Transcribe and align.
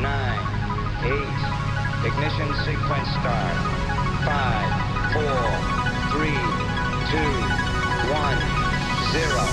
nine, 0.00 0.40
eight. 1.04 1.40
Ignition 2.06 2.48
sequence 2.64 3.10
start. 3.20 3.56
Five, 4.24 4.70
four, 5.12 5.44
three, 6.12 6.40
two, 7.10 7.32
one, 8.08 8.40
zero. 9.12 9.44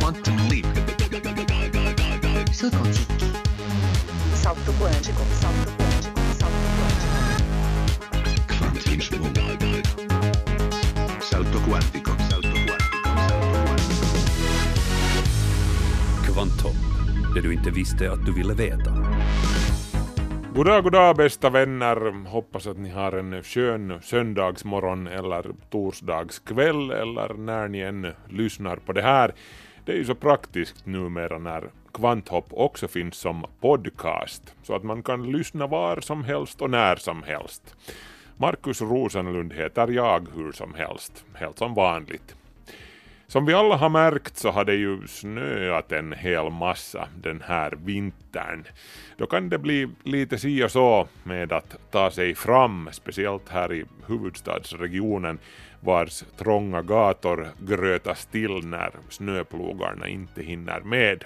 Quantum 0.00 0.36
leap. 0.48 0.66
Saut 2.52 2.76
quantique. 2.76 3.32
Salto 4.34 4.72
quântico, 4.74 5.22
salto 5.40 5.70
quântico, 5.78 6.20
salto 6.38 6.68
quântico. 6.76 7.16
Kvantismo. 8.48 9.30
Salto 11.22 11.58
quantico. 11.60 11.60
Salto 11.60 11.60
quantico. 11.62 12.12
Salto 12.28 12.56
quantico. 12.66 13.00
Kvanthopp, 16.26 16.89
det 17.34 17.40
du 17.40 17.52
inte 17.52 17.70
visste 17.70 18.12
att 18.12 18.26
du 18.26 18.32
ville 18.34 18.54
veta. 18.54 18.90
Goddag, 20.54 20.84
goddag 20.84 21.16
bästa 21.16 21.50
vänner. 21.50 22.26
Hoppas 22.28 22.66
att 22.66 22.78
ni 22.78 22.90
har 22.90 23.12
en 23.12 23.42
skön 23.42 23.98
söndagsmorgon 24.02 25.06
eller 25.06 25.46
torsdagskväll 25.70 26.90
eller 26.90 27.34
när 27.34 27.68
ni 27.68 27.78
än 27.78 28.12
lyssnar 28.28 28.76
på 28.76 28.92
det 28.92 29.02
här. 29.02 29.34
Det 29.84 29.92
är 29.92 29.96
ju 29.96 30.04
så 30.04 30.14
praktiskt 30.14 30.86
numera 30.86 31.38
när 31.38 31.70
Kvanthopp 31.92 32.46
också 32.50 32.88
finns 32.88 33.16
som 33.16 33.46
podcast, 33.60 34.54
så 34.62 34.74
att 34.74 34.84
man 34.84 35.02
kan 35.02 35.32
lyssna 35.32 35.66
var 35.66 36.00
som 36.00 36.24
helst 36.24 36.62
och 36.62 36.70
när 36.70 36.96
som 36.96 37.22
helst. 37.22 37.74
Markus 38.36 38.80
Rosenlund 38.80 39.52
heter 39.52 39.88
jag 39.88 40.26
hur 40.34 40.52
som 40.52 40.74
helst, 40.74 41.24
helt 41.34 41.58
som 41.58 41.74
vanligt. 41.74 42.36
Som 43.30 43.46
vi 43.46 43.54
alla 43.54 43.76
har 43.76 43.88
märkt 43.88 44.36
så 44.36 44.50
har 44.50 44.64
det 44.64 44.74
ju 44.74 45.06
snöat 45.06 45.92
en 45.92 46.12
hel 46.12 46.50
massa 46.50 47.08
den 47.22 47.42
här 47.46 47.72
vintern. 47.84 48.64
Då 49.16 49.26
kan 49.26 49.48
det 49.48 49.58
bli 49.58 49.88
lite 50.04 50.38
si 50.38 50.64
och 50.64 50.70
så 50.70 51.08
med 51.22 51.52
att 51.52 51.76
ta 51.90 52.10
sig 52.10 52.34
fram, 52.34 52.88
speciellt 52.92 53.48
här 53.48 53.72
i 53.72 53.84
huvudstadsregionen 54.06 55.38
vars 55.80 56.24
trånga 56.38 56.82
gator 56.82 57.48
grötas 57.58 58.26
till 58.26 58.66
när 58.66 58.90
snöplogarna 59.08 60.08
inte 60.08 60.42
hinner 60.42 60.80
med. 60.80 61.24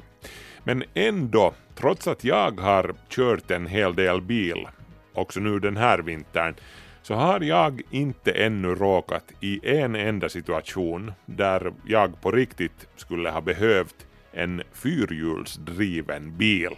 Men 0.65 0.85
ändå, 0.95 1.55
trots 1.75 2.07
att 2.07 2.25
jag 2.25 2.61
har 2.61 2.95
kört 3.09 3.51
en 3.51 3.67
hel 3.67 3.95
del 3.95 4.21
bil, 4.21 4.67
också 5.13 5.41
nu 5.41 5.59
den 5.59 5.77
här 5.77 5.99
vintern, 5.99 6.55
så 7.05 7.15
har 7.15 7.41
jag 7.41 7.83
inte 7.91 8.33
ännu 8.33 8.75
råkat 8.75 9.33
i 9.41 9.61
en 9.79 9.95
enda 9.95 10.29
situation 10.29 11.13
där 11.27 11.73
jag 11.87 12.21
på 12.21 12.31
riktigt 12.31 12.87
skulle 12.97 13.31
ha 13.31 13.41
behövt 13.41 14.07
en 14.33 14.63
fyrhjulsdriven 14.73 16.37
bil. 16.37 16.73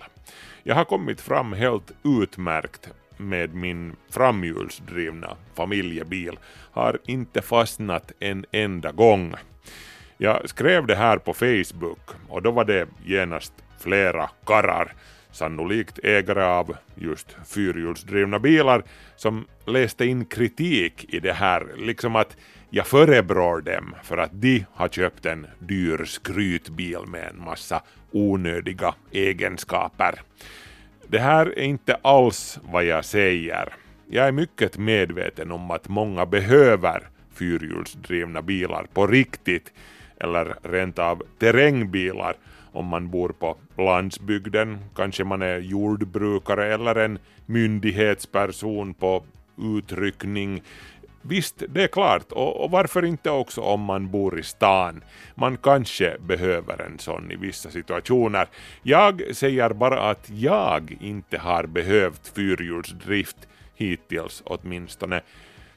Jag 0.63 0.75
har 0.75 0.85
kommit 0.85 1.21
fram 1.21 1.53
helt 1.53 1.93
utmärkt 2.05 2.89
med 3.17 3.55
min 3.55 3.97
framhjulsdrivna 4.11 5.37
familjebil, 5.55 6.39
har 6.73 6.99
inte 7.05 7.43
fastnat 7.43 8.13
en 8.19 8.45
enda 8.53 8.93
gång. 8.93 9.35
Jag 10.19 10.49
skrev 10.49 10.87
det 10.87 10.97
här 10.97 11.19
på 11.19 11.35
Facebook 11.35 12.11
och 12.29 12.43
då 12.43 12.51
var 12.51 12.65
det 12.65 12.89
genast 13.05 13.53
flera 13.79 14.31
karrar 14.45 14.93
sannolikt 15.37 15.99
ägare 16.03 16.45
av 16.45 16.77
just 16.95 17.37
fyrhjulsdrivna 17.47 18.39
bilar, 18.39 18.83
som 19.17 19.45
läste 19.67 20.05
in 20.05 20.25
kritik 20.25 21.15
i 21.15 21.21
det 21.21 21.33
här, 21.33 21.67
liksom 21.77 22.17
att 22.17 22.37
jag 22.71 22.87
förebrår 22.87 23.61
dem 23.61 23.95
för 24.03 24.19
att 24.19 24.31
de 24.33 24.65
har 24.73 24.89
köpt 24.89 25.27
en 25.27 25.47
dyr 25.59 26.05
skrytbil 26.05 27.01
med 27.07 27.29
en 27.29 27.45
massa 27.45 27.83
onödiga 28.13 28.95
egenskaper. 29.13 30.21
Det 31.09 31.19
här 31.19 31.47
är 31.47 31.63
inte 31.63 31.95
alls 32.03 32.59
vad 32.63 32.85
jag 32.85 33.05
säger. 33.05 33.75
Jag 34.11 34.27
är 34.29 34.33
mycket 34.33 34.79
medveten 34.79 35.53
om 35.53 35.71
att 35.71 35.89
många 35.89 36.27
behöver 36.27 37.09
fyrhjulsdrivna 37.35 38.43
bilar 38.43 38.87
på 38.95 39.07
riktigt, 39.07 39.73
eller 40.21 40.57
rent 40.63 40.99
av 40.99 41.23
terrängbilar 41.39 42.37
om 42.77 42.87
man 42.87 43.11
bor 43.11 43.29
på 43.29 43.57
landsbygden, 43.77 44.79
kanske 44.95 45.25
man 45.25 45.43
är 45.43 45.59
jordbrukare 45.59 46.75
eller 46.75 46.95
en 46.95 47.19
myndighetsperson 47.47 48.95
på 48.95 49.23
utryckning. 49.59 50.63
Visst, 51.23 51.63
det 51.69 51.83
är 51.83 51.89
klart, 51.89 52.33
och, 52.33 52.65
och, 52.65 52.71
varför 52.71 53.05
inte 53.05 53.31
också 53.31 53.61
om 53.61 53.81
man 53.81 54.11
bor 54.11 54.39
i 54.39 54.43
stan? 54.43 55.05
Man 55.35 55.57
kanske 55.57 56.17
behöver 56.21 56.83
en 56.83 56.99
sån 56.99 57.31
i 57.31 57.37
vissa 57.37 57.71
situationer. 57.71 58.49
Jag 58.83 59.23
säger 59.33 59.71
bara 59.71 60.11
att 60.11 60.31
jag 60.31 60.97
inte 61.01 61.39
har 61.39 61.67
behövt 61.67 62.33
fyrhjulsdrift 62.35 63.37
hittills 63.75 64.43
åtminstone. 64.47 65.21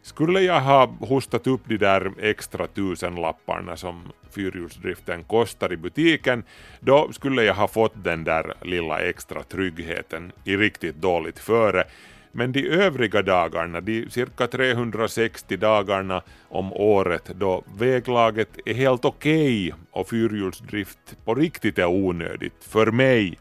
Skulle 0.02 0.42
jag 0.42 0.62
ha 0.62 0.86
hostat 1.00 1.48
upp 1.48 1.62
de 1.66 1.78
där 1.78 2.12
extra 2.22 2.68
tusenlapparna 2.68 3.78
som 3.78 4.12
fyrhjulsdriften 4.32 5.24
kostar 5.24 5.74
i 5.74 5.78
butiken, 5.78 6.44
då 6.80 7.12
skulle 7.12 7.44
jag 7.44 7.56
ha 7.56 7.68
fått 7.68 8.04
den 8.04 8.24
där 8.24 8.54
lilla 8.62 9.00
extra 9.00 9.44
tryggheten 9.44 10.32
i 10.44 10.58
riktigt 10.58 10.96
dåligt 10.96 11.40
före. 11.40 11.84
Men 12.32 12.52
de 12.52 12.70
övriga 12.70 13.22
dagarna, 13.22 13.82
de 13.82 14.10
cirka 14.10 14.48
360 14.48 15.58
dagarna 15.58 16.22
om 16.50 16.74
året 16.74 17.32
då 17.36 17.64
väglaget 17.78 18.50
är 18.66 18.74
helt 18.74 19.06
okej 19.06 19.74
okay 19.74 19.82
och 19.92 20.10
fyrhjulsdrift 20.10 21.18
på 21.26 21.36
riktigt 21.36 21.78
är 21.78 21.86
onödigt, 21.86 22.64
för 22.70 22.92
mig, 22.92 23.38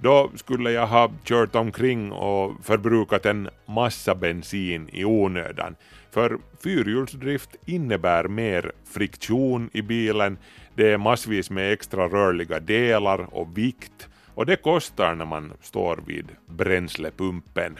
då 0.00 0.30
skulle 0.34 0.70
jag 0.70 0.86
ha 0.86 1.12
kört 1.24 1.54
omkring 1.54 2.12
och 2.12 2.64
förbrukat 2.64 3.26
en 3.26 3.48
massa 3.66 4.14
bensin 4.14 4.88
i 4.92 5.04
onödan. 5.04 5.76
För 6.10 6.38
fyrhjulsdrift 6.62 7.56
innebär 7.66 8.28
mer 8.28 8.72
friktion 8.84 9.70
i 9.72 9.82
bilen, 9.82 10.38
det 10.74 10.92
är 10.92 10.98
massvis 10.98 11.50
med 11.50 11.72
extra 11.72 12.08
rörliga 12.08 12.60
delar 12.60 13.34
och 13.34 13.58
vikt 13.58 14.08
och 14.34 14.46
det 14.46 14.56
kostar 14.56 15.14
när 15.14 15.24
man 15.24 15.52
står 15.60 16.02
vid 16.06 16.28
bränslepumpen. 16.46 17.78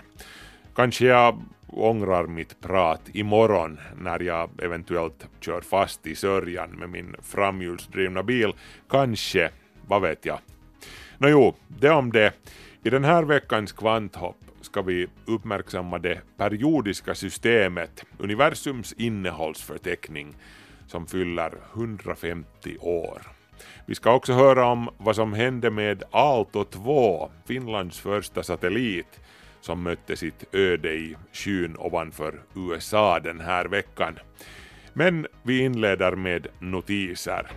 Kanske 0.74 1.06
jag 1.06 1.42
ångrar 1.66 2.26
mitt 2.26 2.60
prat 2.60 3.00
imorgon 3.12 3.78
när 3.96 4.22
jag 4.22 4.50
eventuellt 4.62 5.26
kör 5.40 5.60
fast 5.60 6.06
i 6.06 6.14
sörjan 6.14 6.70
med 6.70 6.90
min 6.90 7.16
framhjulsdrivna 7.22 8.22
bil. 8.22 8.52
Kanske, 8.88 9.50
vad 9.86 10.02
vet 10.02 10.26
jag. 10.26 10.38
Nåjo, 11.22 11.54
det 11.68 11.90
om 11.90 12.12
det. 12.12 12.32
I 12.82 12.90
den 12.90 13.04
här 13.04 13.22
veckans 13.22 13.72
kvanthopp 13.72 14.36
ska 14.60 14.82
vi 14.82 15.06
uppmärksamma 15.26 15.98
det 15.98 16.20
periodiska 16.36 17.14
systemet, 17.14 18.04
universums 18.18 18.92
innehållsförteckning, 18.92 20.34
som 20.86 21.06
fyller 21.06 21.52
150 21.74 22.76
år. 22.80 23.22
Vi 23.86 23.94
ska 23.94 24.12
också 24.12 24.32
höra 24.32 24.66
om 24.66 24.88
vad 24.98 25.16
som 25.16 25.32
hände 25.32 25.70
med 25.70 26.02
Aalto 26.10 26.64
2, 26.64 27.30
Finlands 27.46 28.00
första 28.00 28.42
satellit, 28.42 29.20
som 29.60 29.82
mötte 29.82 30.16
sitt 30.16 30.54
öde 30.54 30.92
i 30.92 31.16
skyn 31.32 31.76
ovanför 31.78 32.42
USA 32.54 33.20
den 33.20 33.40
här 33.40 33.64
veckan. 33.64 34.18
Men 34.92 35.26
vi 35.42 35.60
inleder 35.60 36.16
med 36.16 36.46
notiser. 36.58 37.50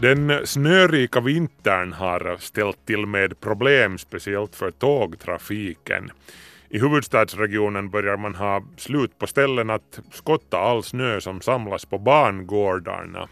Den 0.00 0.46
snörika 0.46 1.20
vintern 1.20 1.92
har 1.92 2.36
ställt 2.40 2.86
till 2.86 3.06
med 3.06 3.40
problem 3.40 3.98
speciellt 3.98 4.56
för 4.56 4.70
tågtrafiken. 4.70 6.10
I 6.68 6.78
huvudstadsregionen 6.78 7.90
börjar 7.90 8.16
man 8.16 8.34
ha 8.34 8.64
slut 8.76 9.18
på 9.18 9.26
ställen 9.26 9.70
att 9.70 10.00
skotta 10.12 10.58
all 10.58 10.82
snö 10.82 11.20
som 11.20 11.40
samlas 11.40 11.84
på 11.84 11.98
bangårdarna. 11.98 13.28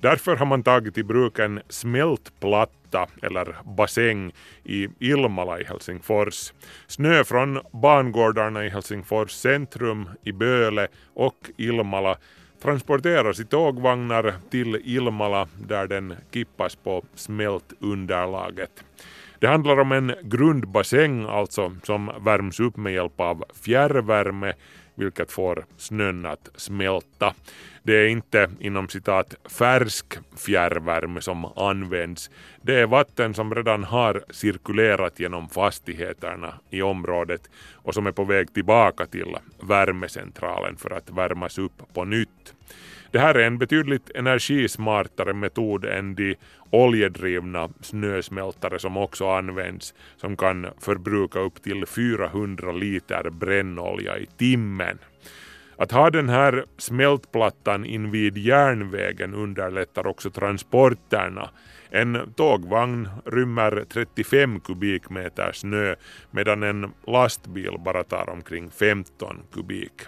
Därför 0.00 0.36
har 0.36 0.46
man 0.46 0.62
tagit 0.62 0.98
i 0.98 1.02
bruk 1.02 1.38
en 1.38 1.60
smältplatta 1.68 3.06
eller 3.22 3.56
bassäng 3.76 4.32
i 4.64 4.88
Ilmala 4.98 5.60
i 5.60 5.64
Helsingfors. 5.64 6.52
Snö 6.86 7.24
från 7.24 7.60
bangårdarna 7.72 8.66
i 8.66 8.68
Helsingfors 8.68 9.30
centrum, 9.30 10.08
i 10.24 10.32
Böle 10.32 10.88
och 11.14 11.50
Ilmala 11.56 12.16
transporteras 12.62 13.40
i 13.40 13.44
tågvagnar 13.44 14.34
till 14.50 14.80
Ilmala 14.84 15.48
där 15.66 15.86
den 15.86 16.14
kippas 16.32 16.76
på 16.76 17.02
smältunderlaget. 17.14 18.84
Det 19.38 19.46
handlar 19.46 19.80
om 19.80 19.92
en 19.92 20.14
grundbassäng 20.22 21.24
alltså 21.24 21.76
som 21.82 22.10
värms 22.20 22.60
upp 22.60 22.76
med 22.76 22.92
hjälp 22.92 23.20
av 23.20 23.44
fjärrvärme 23.62 24.52
vilket 25.00 25.32
får 25.32 25.64
snön 25.76 26.26
att 26.26 26.48
smälta. 26.56 27.34
Det 27.82 27.92
är 27.92 28.08
inte 28.08 28.50
inom 28.60 28.88
citat 28.88 29.34
färsk 29.58 30.06
fjärrvärme 30.36 31.20
som 31.20 31.44
används. 31.44 32.30
Det 32.62 32.80
är 32.80 32.86
vatten 32.86 33.34
som 33.34 33.54
redan 33.54 33.84
har 33.84 34.24
cirkulerat 34.30 35.20
genom 35.20 35.48
fastigheterna 35.48 36.54
i 36.70 36.82
området 36.82 37.50
och 37.72 37.94
som 37.94 38.06
är 38.06 38.12
på 38.12 38.24
väg 38.24 38.54
tillbaka 38.54 39.06
till 39.06 39.36
värmecentralen 39.60 40.76
för 40.76 40.90
att 40.90 41.10
värmas 41.10 41.58
upp 41.58 41.82
på 41.94 42.04
nytt. 42.04 42.54
Det 43.10 43.18
här 43.18 43.34
är 43.34 43.46
en 43.46 43.58
betydligt 43.58 44.10
energismartare 44.10 45.32
metod 45.32 45.84
än 45.84 46.14
de 46.14 46.36
oljedrivna 46.70 47.68
snösmältare 47.80 48.78
som 48.78 48.96
också 48.96 49.30
används 49.30 49.94
som 50.16 50.36
kan 50.36 50.66
förbruka 50.78 51.38
upp 51.38 51.62
till 51.62 51.86
400 51.86 52.72
liter 52.72 53.30
brännolja 53.30 54.18
i 54.18 54.26
timmen. 54.26 54.98
Att 55.76 55.92
ha 55.92 56.10
den 56.10 56.28
här 56.28 56.64
smältplattan 56.78 57.84
invid 57.84 58.38
järnvägen 58.38 59.34
underlättar 59.34 60.06
också 60.06 60.30
transporterna. 60.30 61.50
En 61.90 62.32
tågvagn 62.36 63.08
rymmer 63.24 63.84
35 63.88 64.60
kubikmeter 64.60 65.52
snö 65.52 65.94
medan 66.30 66.62
en 66.62 66.92
lastbil 67.06 67.76
bara 67.84 68.04
tar 68.04 68.30
omkring 68.30 68.70
15 68.70 69.36
kubik. 69.52 70.02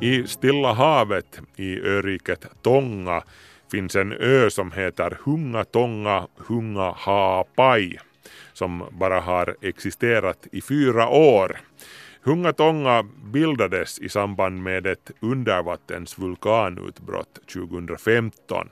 I 0.00 0.26
Stilla 0.26 0.72
havet 0.72 1.40
i 1.56 1.80
öriket 1.80 2.46
Tonga 2.62 3.22
finns 3.70 3.96
en 3.96 4.12
ö 4.12 4.50
som 4.50 4.72
heter 4.72 5.18
Hunga 5.24 5.64
Tonga 5.64 6.26
Hunga 6.36 6.94
som 8.52 8.84
bara 8.90 9.20
har 9.20 9.56
existerat 9.62 10.46
i 10.52 10.60
fyra 10.60 11.08
år. 11.08 11.60
Hunga 12.22 12.52
Tonga 12.52 13.02
bildades 13.24 13.98
i 13.98 14.08
samband 14.08 14.62
med 14.62 14.86
ett 14.86 15.10
undervattensvulkanutbrott 15.20 17.38
2015. 17.52 18.68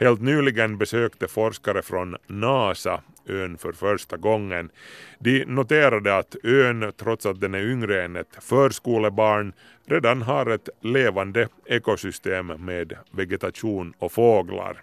Helt 0.00 0.20
nyligen 0.20 0.78
besökte 0.78 1.28
forskare 1.28 1.82
från 1.82 2.16
NASA 2.26 3.02
ön 3.26 3.58
för 3.58 3.72
första 3.72 4.16
gången. 4.16 4.70
De 5.18 5.44
noterade 5.44 6.16
att 6.16 6.36
ön, 6.42 6.92
trots 6.96 7.26
att 7.26 7.40
den 7.40 7.54
är 7.54 7.70
yngre 7.70 8.04
än 8.04 8.16
ett 8.16 8.36
förskolebarn, 8.40 9.52
redan 9.86 10.22
har 10.22 10.46
ett 10.46 10.68
levande 10.80 11.48
ekosystem 11.66 12.46
med 12.46 12.92
vegetation 13.10 13.94
och 13.98 14.12
fåglar. 14.12 14.82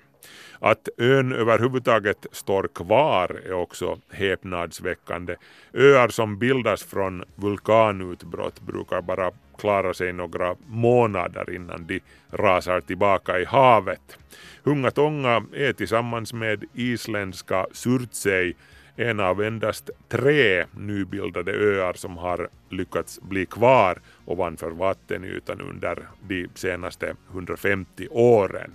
Att 0.60 0.90
ön 0.98 1.34
överhuvudtaget 1.34 2.26
står 2.32 2.68
kvar 2.68 3.42
är 3.46 3.54
också 3.54 4.00
häpnadsväckande. 4.10 5.36
Öar 5.74 6.08
som 6.08 6.38
bildas 6.40 6.84
från 6.84 7.24
vulkanutbrott 7.36 8.62
brukar 8.62 9.02
bara 9.02 9.32
klara 9.60 9.94
sig 9.94 10.14
några 10.14 10.56
månader 10.68 11.56
innan 11.56 11.88
de 11.88 12.00
rasar 12.32 12.82
tillbaka 12.82 13.40
i 13.40 13.46
havet. 13.46 14.18
Hungatonga 14.64 15.44
är 15.54 15.74
tillsammans 15.74 16.34
med 16.34 16.64
isländska 16.74 17.68
Surtsey 17.72 18.54
en 18.96 19.20
av 19.20 19.42
endast 19.42 19.90
tre 20.10 20.66
nybildade 20.72 21.52
öar 21.52 21.94
som 21.94 22.18
har 22.18 22.50
lyckats 22.70 23.22
bli 23.22 23.46
kvar 23.46 24.02
ovanför 24.26 24.72
vattenytan 24.72 25.62
under 25.62 26.08
de 26.28 26.48
senaste 26.56 27.16
150 27.32 28.08
åren. 28.12 28.72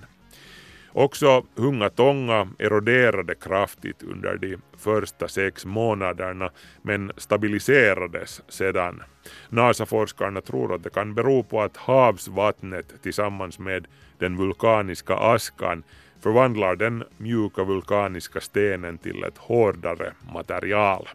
Också 0.97 1.45
Hunga 1.57 1.91
Tonga 1.91 2.49
eroderade 2.59 3.35
kraftigt 3.35 4.03
under 4.03 4.37
de 4.37 4.57
första 4.79 5.29
sex 5.29 5.65
månaderna 5.65 6.51
men 6.83 7.13
stabiliserades 7.17 8.43
sedan. 8.49 9.03
NASA-forskarna 9.49 10.41
tror 10.41 10.75
att 10.75 10.83
det 10.83 10.91
kan 10.91 11.15
bero 11.15 11.43
på 11.43 11.63
att 11.63 11.77
havsvattnet 11.77 13.03
tillsammans 13.03 13.59
med 13.59 13.87
den 14.19 14.37
vulkaniska 14.37 15.15
askan 15.15 15.83
förvandlar 16.21 16.77
den 16.77 17.05
mjuka 17.17 17.65
vulkaniska 17.65 18.41
stenen 18.41 18.99
till 18.99 19.25
ett 19.25 19.39
hårdare 19.39 20.13
material. 20.35 21.09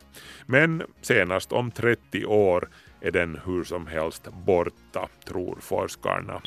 Men 0.45 0.83
senast 1.01 1.51
om 1.51 1.71
30 1.71 2.25
år 2.25 2.69
är 3.01 3.11
den 3.11 3.39
hur 3.45 3.63
som 3.63 3.87
helst 3.87 4.27
borta, 4.45 5.07
tror 5.25 5.57
forskarna. 5.61 6.41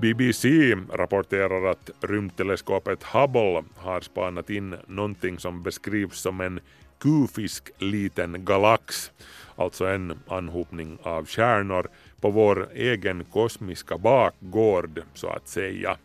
BBC 0.00 0.74
rapporterar 0.92 1.70
att 1.70 1.90
rymdteleskopet 2.00 3.02
Hubble 3.02 3.64
har 3.76 4.00
spanat 4.00 4.50
in 4.50 4.76
någonting 4.86 5.38
som 5.38 5.62
beskrivs 5.62 6.20
som 6.20 6.40
en 6.40 6.60
kufisk 7.00 7.70
liten 7.78 8.44
galax, 8.44 9.12
alltså 9.56 9.86
en 9.86 10.18
anhopning 10.28 10.98
av 11.02 11.26
stjärnor 11.26 11.88
på 12.20 12.30
vår 12.30 12.68
egen 12.74 13.24
kosmiska 13.24 13.98
bakgård 13.98 15.02
så 15.14 15.28
att 15.28 15.48
säga. 15.48 15.96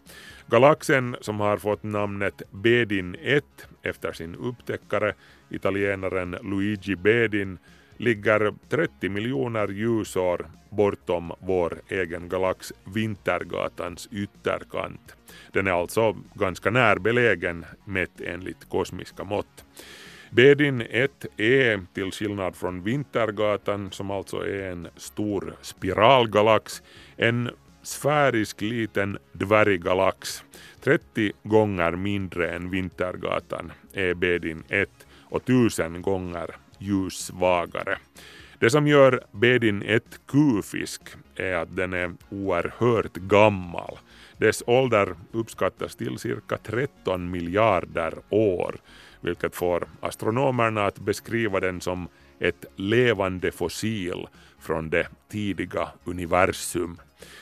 Galaxen 0.47 1.15
som 1.21 1.39
har 1.39 1.57
fått 1.57 1.83
namnet 1.83 2.41
Bedin 2.51 3.15
1 3.21 3.43
efter 3.81 4.11
sin 4.13 4.35
upptäckare, 4.35 5.13
italienaren 5.49 6.37
Luigi 6.41 6.95
Bedin, 6.95 7.57
ligger 7.97 8.53
30 8.69 9.09
miljoner 9.09 9.67
ljusår 9.67 10.45
bortom 10.69 11.31
vår 11.39 11.81
egen 11.87 12.29
galax 12.29 12.73
Vintergatans 12.93 14.09
ytterkant. 14.11 15.15
Den 15.51 15.67
är 15.67 15.71
alltså 15.71 16.15
ganska 16.33 16.69
närbelägen 16.69 17.65
mätt 17.85 18.21
enligt 18.21 18.69
kosmiska 18.69 19.23
mått. 19.23 19.65
Bedin 20.29 20.81
1 20.81 21.25
är, 21.37 21.77
e, 21.77 21.79
till 21.93 22.11
skillnad 22.11 22.55
från 22.55 22.83
Vintergatan 22.83 23.91
som 23.91 24.11
alltså 24.11 24.37
är 24.37 24.71
en 24.71 24.87
stor 24.95 25.55
spiralgalax, 25.61 26.81
en 27.17 27.49
sfärisk 27.83 28.61
liten 28.61 29.17
dvärggalax. 29.31 30.43
30 30.81 31.31
gånger 31.43 31.91
mindre 31.91 32.51
än 32.55 32.69
Vintergatan 32.69 33.71
är 33.93 34.13
Bedin 34.13 34.63
1 34.69 34.89
och 35.29 35.45
tusen 35.45 36.01
gånger 36.01 36.55
ljussvagare. 36.83 37.97
Det 38.59 38.69
som 38.69 38.87
gör 38.87 39.23
Bedin 39.31 39.83
1 39.85 40.03
kufisk 40.27 41.01
är 41.35 41.53
att 41.53 41.75
den 41.75 41.93
är 41.93 42.13
oerhört 42.29 43.13
gammal. 43.13 43.97
Dess 44.37 44.63
ålder 44.67 45.15
uppskattas 45.31 45.95
till 45.95 46.17
cirka 46.17 46.57
13 46.57 47.31
miljarder 47.31 48.13
år, 48.29 48.75
vilket 49.21 49.55
får 49.55 49.87
astronomerna 49.99 50.85
att 50.85 50.99
beskriva 50.99 51.59
den 51.59 51.81
som 51.81 52.07
ett 52.39 52.65
levande 52.75 53.51
fossil 53.51 54.27
från 54.59 54.89
det 54.89 55.07
tidiga 55.31 55.89
universum. 56.03 56.97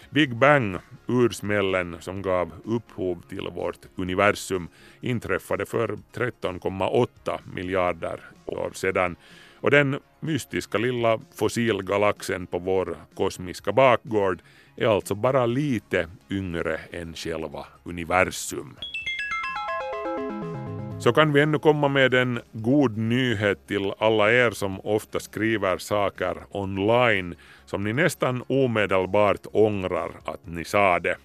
Big 0.09 0.35
Bang, 0.35 0.77
ursmällen 1.07 1.97
som 1.99 2.21
gav 2.21 2.51
upphov 2.65 3.21
till 3.29 3.47
vårt 3.55 3.79
universum, 3.95 4.67
inträffade 5.01 5.65
för 5.65 5.97
13,8 6.13 7.39
miljarder 7.53 8.19
år 8.45 8.71
sedan 8.73 9.15
och 9.61 9.71
den 9.71 9.99
mystiska 10.19 10.77
lilla 10.77 11.19
fossilgalaxen 11.35 12.47
på 12.47 12.59
vår 12.59 12.97
kosmiska 13.15 13.71
bakgård 13.71 14.41
är 14.77 14.87
alltså 14.87 15.15
bara 15.15 15.45
lite 15.45 16.07
yngre 16.29 16.79
än 16.91 17.13
själva 17.13 17.65
universum. 17.83 18.77
Så 20.99 21.13
kan 21.13 21.33
vi 21.33 21.41
ännu 21.41 21.59
komma 21.59 21.87
med 21.87 22.13
en 22.13 22.39
god 22.51 22.97
nyhet 22.97 23.67
till 23.67 23.93
alla 23.97 24.31
er 24.31 24.51
som 24.51 24.79
ofta 24.79 25.19
skriver 25.19 25.77
saker 25.77 26.37
online 26.51 27.35
som 27.65 27.83
ni 27.83 27.93
nästan 27.93 28.43
omedelbart 28.47 29.45
ångrar 29.51 30.11
att 30.25 30.47
ni 30.47 30.65
sa 30.65 30.99
det. 30.99 31.15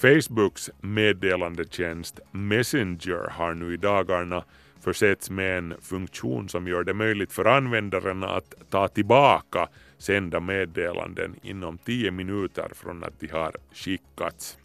Facebooks 0.00 0.70
meddelandetjänst 0.80 2.20
Messenger 2.32 3.30
har 3.30 3.54
nu 3.54 3.74
i 3.74 3.76
dagarna 3.76 4.44
försetts 4.84 5.30
med 5.30 5.58
en 5.58 5.74
funktion 5.80 6.48
som 6.48 6.68
gör 6.68 6.84
det 6.84 6.94
möjligt 6.94 7.32
för 7.32 7.44
användaren 7.44 8.24
att 8.24 8.54
ta 8.70 8.88
tillbaka 8.88 9.68
sända 9.98 10.40
meddelanden 10.40 11.34
inom 11.42 11.78
10 11.78 12.10
minuter 12.10 12.68
från 12.74 13.04
att 13.04 13.20
de 13.20 13.28
har 13.28 13.52
skickats. 13.72 14.58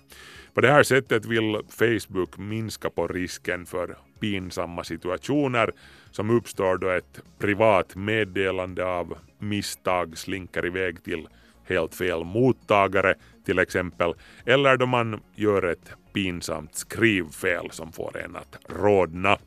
På 0.53 0.61
det 0.61 0.71
här 0.71 0.83
sättet 0.83 1.25
vill 1.25 1.57
Facebook 1.69 2.37
minska 2.37 2.89
på 2.89 3.07
risken 3.07 3.65
för 3.65 3.97
pinsamma 4.19 4.83
situationer 4.83 5.71
som 6.11 6.29
uppstår 6.29 6.77
då 6.77 6.89
ett 6.89 7.21
privat 7.37 7.95
meddelande 7.95 8.85
av 8.85 9.17
misstag 9.37 10.17
slinker 10.17 10.65
iväg 10.65 11.03
till 11.03 11.27
helt 11.69 11.95
fel 11.95 12.23
mottagare 12.23 13.15
till 13.45 13.59
exempel, 13.59 14.13
eller 14.45 14.77
då 14.77 14.85
man 14.85 15.21
gör 15.35 15.63
ett 15.63 15.91
pinsamt 16.13 16.75
skrivfel 16.75 17.71
som 17.71 17.91
får 17.91 18.17
en 18.17 18.35
att 18.35 18.57
rodna. 18.67 19.37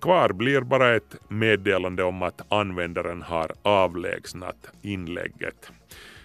Kvar 0.00 0.32
blir 0.32 0.60
bara 0.60 0.96
ett 0.96 1.16
meddelande 1.28 2.02
om 2.02 2.22
att 2.22 2.52
användaren 2.52 3.22
har 3.22 3.52
avlägsnat 3.62 4.70
inlägget. 4.82 5.72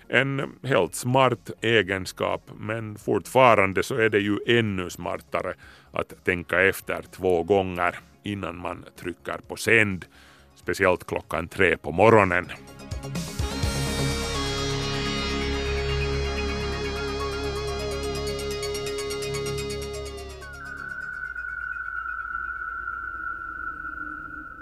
En 0.08 0.52
helt 0.64 0.96
smart 0.96 1.52
egenskap 1.62 2.42
men 2.60 2.98
fortfarande 2.98 3.84
så 3.84 3.96
är 3.96 4.10
det 4.10 4.20
ju 4.20 4.38
ännu 4.48 4.90
smartare 4.90 5.54
att 5.92 6.26
tänka 6.26 6.62
efter 6.62 7.02
två 7.12 7.44
gånger 7.44 7.96
innan 8.24 8.58
man 8.58 8.86
trycker 9.00 9.38
på 9.48 9.56
sänd, 9.56 10.06
speciellt 10.56 11.08
klockan 11.08 11.48
tre 11.48 11.78
på 11.78 11.92
morgonen. 11.92 12.46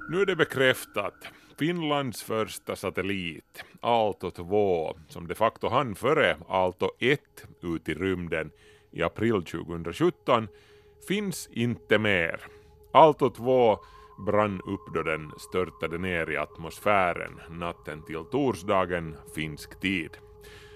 Nu 0.10 0.22
är 0.22 0.26
det 0.26 0.36
bekräftat. 0.36 1.14
Finlands 1.60 2.24
första 2.24 2.76
satellit, 2.76 3.64
Aalto 3.82 4.32
2, 4.32 4.98
som 5.10 5.28
de 5.28 5.36
facto 5.36 5.70
hann 5.70 5.96
före 5.96 6.38
Aalto 6.48 6.90
1 7.00 7.20
ut 7.62 7.90
i 7.90 7.94
rymden 7.94 8.52
i 8.92 9.04
april 9.04 9.44
2017, 9.44 10.48
finns 11.08 11.50
inte 11.52 12.00
mer. 12.00 12.42
Aalto 12.92 13.30
2 13.30 13.80
brann 14.26 14.62
upp 14.66 14.94
då 14.94 15.04
den 15.04 15.32
störtade 15.38 15.98
ner 15.98 16.30
i 16.30 16.38
atmosfären 16.38 17.42
natten 17.50 18.04
till 18.06 18.24
torsdagen 18.32 19.16
finsk 19.36 19.80
tid. 19.80 20.18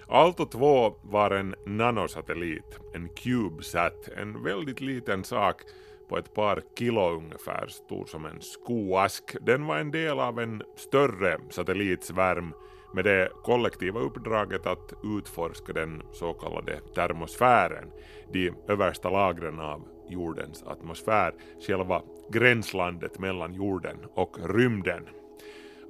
Aalto 0.08 0.46
2 0.46 0.96
var 1.02 1.32
en 1.32 1.56
nanosatellit, 1.66 2.80
en 2.94 3.10
CubeSat, 3.10 4.08
en 4.18 4.44
väldigt 4.44 4.82
liten 4.82 5.24
sak 5.24 5.62
på 6.10 6.18
ett 6.18 6.34
par 6.34 6.62
kilo 6.80 7.10
ungefär, 7.10 7.68
stor 7.68 8.06
som 8.06 8.26
en 8.26 8.42
skoask. 8.42 9.36
Den 9.42 9.66
var 9.66 9.78
en 9.78 9.92
del 9.92 10.20
av 10.20 10.40
en 10.40 10.64
större 10.76 11.38
satellitsvärm 11.50 12.54
med 12.94 13.06
det 13.06 13.30
kollektiva 13.44 14.00
uppdraget 14.00 14.66
att 14.66 14.94
utforska 15.04 15.74
den 15.74 16.04
så 16.14 16.34
kallade 16.34 16.80
termosfären, 16.96 17.92
de 18.32 18.52
översta 18.68 19.10
lagren 19.10 19.60
av 19.60 19.88
jordens 20.10 20.64
atmosfär, 20.64 21.34
själva 21.68 22.02
gränslandet 22.30 23.20
mellan 23.20 23.54
jorden 23.54 23.98
och 24.14 24.38
rymden. 24.50 25.08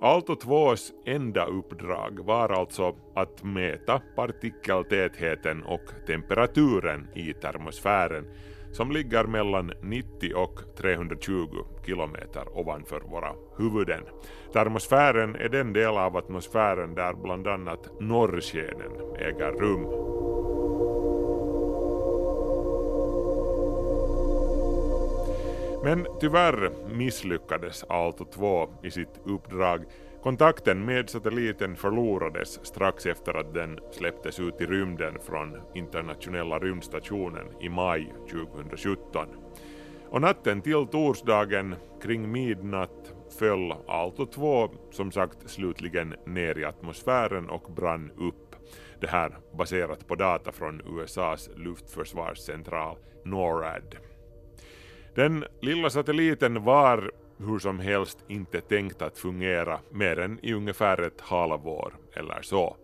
Aalto 0.02 0.34
2s 0.34 0.92
enda 1.06 1.46
uppdrag 1.46 2.20
var 2.20 2.50
alltså 2.50 2.96
att 3.16 3.44
mäta 3.44 4.02
partikeltätheten 4.16 5.64
och 5.64 5.82
temperaturen 6.08 7.08
i 7.16 7.34
termosfären 7.34 8.26
som 8.72 8.92
ligger 8.92 9.24
mellan 9.24 9.72
90 9.82 10.34
och 10.36 10.60
320 10.78 11.48
kilometer 11.86 12.58
ovanför 12.58 13.00
våra 13.00 13.32
huvuden. 13.58 14.04
Termosfären 14.54 15.36
är 15.36 15.50
den 15.50 15.74
del 15.74 15.98
av 15.98 16.18
atmosfären 16.18 16.96
där 16.96 17.14
bland 17.14 17.48
annat 17.48 17.90
norrskenen 18.00 18.92
äger 19.20 19.52
rum. 19.52 20.08
Men 25.84 26.08
tyvärr 26.20 26.72
misslyckades 26.96 27.84
Aalto 27.90 28.26
2 28.26 28.70
i 28.84 28.92
sitt 28.92 29.20
uppdrag. 29.26 29.86
Kontakten 30.24 30.86
med 30.86 31.10
satelliten 31.10 31.76
förlorades 31.76 32.66
strax 32.66 33.06
efter 33.06 33.34
att 33.34 33.54
den 33.54 33.80
släpptes 33.92 34.40
ut 34.40 34.62
i 34.62 34.66
rymden 34.66 35.18
från 35.26 35.62
internationella 35.76 36.60
rymdstationen 36.60 37.46
i 37.62 37.70
maj 37.70 38.14
2017. 38.32 39.28
Och 40.10 40.22
natten 40.22 40.62
till 40.62 40.88
torsdagen 40.92 41.76
kring 42.02 42.32
midnatt 42.32 43.14
föll 43.40 43.72
Aalto 43.88 44.26
2 44.26 44.70
som 44.92 45.12
sagt 45.12 45.50
slutligen 45.50 46.16
ner 46.26 46.58
i 46.58 46.66
atmosfären 46.66 47.50
och 47.50 47.72
brann 47.76 48.12
upp. 48.18 48.56
Det 49.02 49.08
här 49.08 49.38
baserat 49.58 50.08
på 50.08 50.16
data 50.16 50.52
från 50.52 50.82
USAs 50.86 51.50
luftförsvarscentral 51.56 52.98
NORAD. 53.26 53.96
Den 55.16 55.46
lilla 55.62 55.90
satelliten 55.90 56.64
var 56.64 57.12
hur 57.38 57.60
som 57.60 57.80
helst 57.80 58.24
inte 58.28 58.62
tänkt 58.62 59.02
att 59.02 59.18
fungera 59.18 59.80
mer 59.90 60.20
än 60.20 60.40
i 60.42 60.54
ungefär 60.54 61.02
ett 61.02 61.22
halvår 61.22 61.94
eller 62.14 62.42
så. 62.42 62.78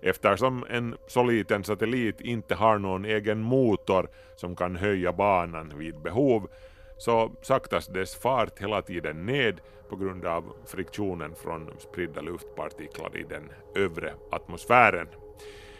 Eftersom 0.00 0.64
en 0.68 0.96
så 1.06 1.22
liten 1.22 1.64
satellit 1.64 2.20
inte 2.20 2.54
har 2.54 2.78
någon 2.78 3.04
egen 3.04 3.40
motor 3.40 4.08
som 4.36 4.56
kan 4.56 4.76
höja 4.76 5.12
banan 5.12 5.72
vid 5.78 6.02
behov 6.02 6.48
så 6.98 7.32
saktas 7.42 7.86
dess 7.86 8.16
fart 8.16 8.58
hela 8.58 8.82
tiden 8.82 9.26
ned 9.26 9.60
på 9.88 9.96
grund 9.96 10.26
av 10.26 10.44
friktionen 10.66 11.34
från 11.34 11.70
spridda 11.78 12.20
luftpartiklar 12.20 13.16
i 13.16 13.22
den 13.22 13.50
övre 13.74 14.12
atmosfären. 14.30 15.08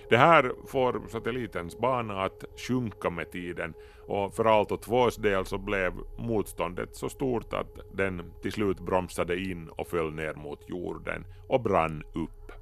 Det 0.09 0.16
här 0.16 0.52
får 0.66 1.02
satellitens 1.09 1.78
bana 1.78 2.23
att 2.23 2.45
sjunka 2.56 3.11
med 3.11 3.30
tiden 3.30 3.75
och 4.07 4.35
för 4.35 4.45
Aalto 4.45 4.77
2s 4.77 5.21
del 5.21 5.47
så 5.47 5.59
blev 5.59 5.93
motståndet 6.19 6.97
så 6.97 7.09
stort 7.09 7.53
att 7.53 7.81
den 7.93 8.33
till 8.43 8.53
slut 8.53 8.81
bromsade 8.81 9.41
in 9.41 9.69
och 9.69 9.89
föll 9.89 10.15
ner 10.15 10.35
mot 10.35 10.69
jorden 10.69 11.25
och 11.49 11.63
brann 11.63 12.03
upp. 12.15 12.53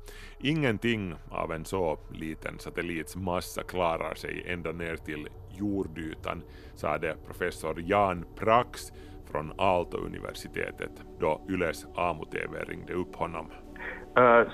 Ingenting 0.41 1.15
av 1.31 1.53
en 1.53 1.65
så 1.65 1.99
liten 2.13 2.59
satellits 2.59 3.17
massa 3.17 3.63
klarar 3.63 4.15
sig 4.15 4.45
ända 4.47 4.73
ner 4.73 4.97
till 4.97 5.29
jordytan, 5.59 6.43
sade 6.75 7.17
professor 7.27 7.83
Jan 7.87 8.25
Prax 8.37 8.93
från 9.31 9.53
Aalto-universitetet 9.59 10.91
då 11.21 11.47
Yles 11.51 11.87
AMU-TV 11.95 12.65
ringde 12.65 12.93
upp 12.93 13.17
honom. 13.17 13.51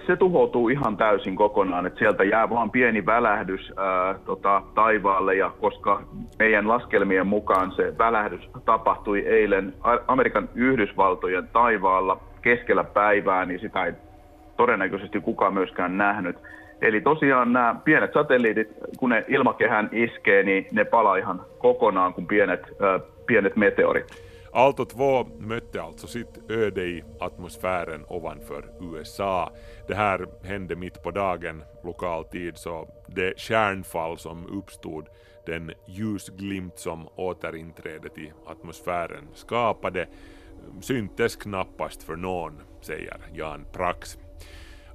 Se 0.07 0.17
tuhoutuu 0.17 0.69
ihan 0.69 0.97
täysin 0.97 1.37
kokonaan, 1.37 1.87
että 1.87 1.99
sieltä 1.99 2.25
jää 2.25 2.51
vain 2.51 2.71
pieni 2.71 3.07
välähdys 3.07 3.73
ää, 3.77 4.15
tota, 4.25 4.63
taivaalle 4.75 5.35
ja 5.35 5.51
koska 5.61 6.03
meidän 6.39 6.69
laskelmien 6.69 7.27
mukaan 7.27 7.73
se 7.73 7.99
välähdys 7.99 8.41
tapahtui 8.65 9.21
eilen 9.21 9.75
Amerikan 10.07 10.49
Yhdysvaltojen 10.55 11.49
taivaalla 11.53 12.21
keskellä 12.43 12.85
päivää, 12.85 13.45
niin 13.45 13.61
sitä 13.61 13.85
ei 13.85 13.93
todennäköisesti 14.57 15.21
kukaan 15.21 15.55
myöskään 15.55 15.99
nähnyt. 15.99 16.37
Eli 16.81 17.01
tosiaan 17.01 17.53
nämä 17.53 17.75
pienet 17.85 18.13
satelliitit, 18.13 18.69
kun 18.97 19.11
ne 19.11 19.25
ilmakehään 19.29 19.89
iskee, 19.93 20.43
niin 20.43 20.67
ne 20.73 20.85
palaa 20.85 21.17
ihan 21.17 21.41
kokonaan 21.59 22.15
kuin 22.15 22.27
pienet, 22.27 22.63
ää, 22.81 23.01
pienet 23.27 23.57
meteorit. 23.57 24.30
Aalto 24.53 24.85
2 24.85 25.25
mötte 25.39 25.83
alltså 25.83 26.07
sitt 26.07 26.51
öde 26.51 26.85
i 26.85 27.05
atmosfären 27.21 28.05
ovanför 28.09 28.73
USA. 28.81 29.53
Det 29.89 29.95
här 29.95 30.27
hände 30.43 30.77
mitt 30.77 31.03
på 31.03 31.11
dagen 31.11 31.63
lokal 31.85 32.25
tid 32.25 32.57
så 32.57 32.89
det 33.07 33.39
kärnfall 33.39 34.19
som 34.19 34.47
uppstod, 34.47 35.07
den 35.47 35.73
ljusglimt 35.87 36.79
som 36.79 37.09
återinträdet 37.17 38.19
i 38.19 38.33
atmosfären 38.47 39.29
skapade, 39.35 40.09
syntes 40.81 41.37
knappast 41.37 42.03
för 42.03 42.17
någon, 42.17 42.63
säger 42.81 43.21
Jan 43.33 43.67
Prax. 43.73 44.19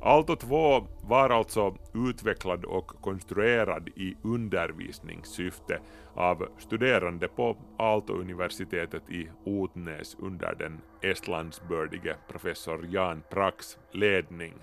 Aalto 0.05 0.35
2 0.35 0.87
var 1.01 1.29
alltså 1.29 1.75
utvecklad 1.93 2.65
och 2.65 2.87
konstruerad 2.87 3.89
i 3.95 4.15
undervisningssyfte 4.23 5.79
av 6.13 6.47
studerande 6.57 7.27
på 7.27 7.57
Aalto-universitetet 7.77 9.09
i 9.09 9.29
Otnäs 9.45 10.15
under 10.19 10.55
den 10.55 10.81
estlandsbördige 11.01 12.15
professor 12.27 12.85
Jan 12.89 13.23
Prax 13.29 13.77
ledning. 13.91 14.53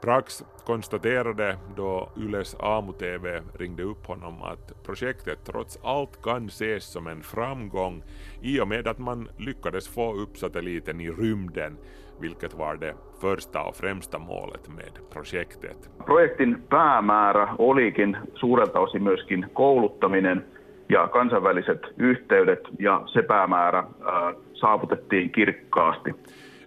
Prax 0.00 0.44
konstaterade 0.64 1.58
då 1.76 2.08
Yles 2.16 2.56
AMU-TV 2.58 3.42
ringde 3.58 3.82
upp 3.82 4.06
honom 4.06 4.42
att 4.42 4.84
projektet 4.84 5.38
trots 5.44 5.78
allt 5.82 6.22
kan 6.22 6.46
ses 6.46 6.84
som 6.84 7.06
en 7.06 7.22
framgång 7.22 8.02
i 8.42 8.60
och 8.60 8.68
med 8.68 8.88
att 8.88 8.98
man 8.98 9.28
lyckades 9.38 9.88
få 9.88 10.14
upp 10.14 10.38
satelliten 10.38 11.00
i 11.00 11.10
rymden 11.10 11.78
vilket 12.20 12.54
var 12.58 12.76
det 12.80 12.94
första 13.20 13.62
och 13.62 13.76
främsta 13.76 14.18
målet 14.18 14.68
med 14.68 14.98
projektet. 15.12 15.90
Projektin 16.06 16.62
päämäärä 16.68 17.54
olikin 17.58 18.16
suurelta 18.34 18.80
osin 18.80 19.02
myöskin 19.02 19.46
kouluttaminen 19.52 20.44
ja 20.88 21.08
kansainväliset 21.08 21.80
yhteydet 21.96 22.60
ja 22.78 23.02
se 23.06 23.22
päämäärä 23.22 23.78
ää, 23.78 24.34
saavutettiin 24.54 25.30
kirkkaasti. 25.30 26.14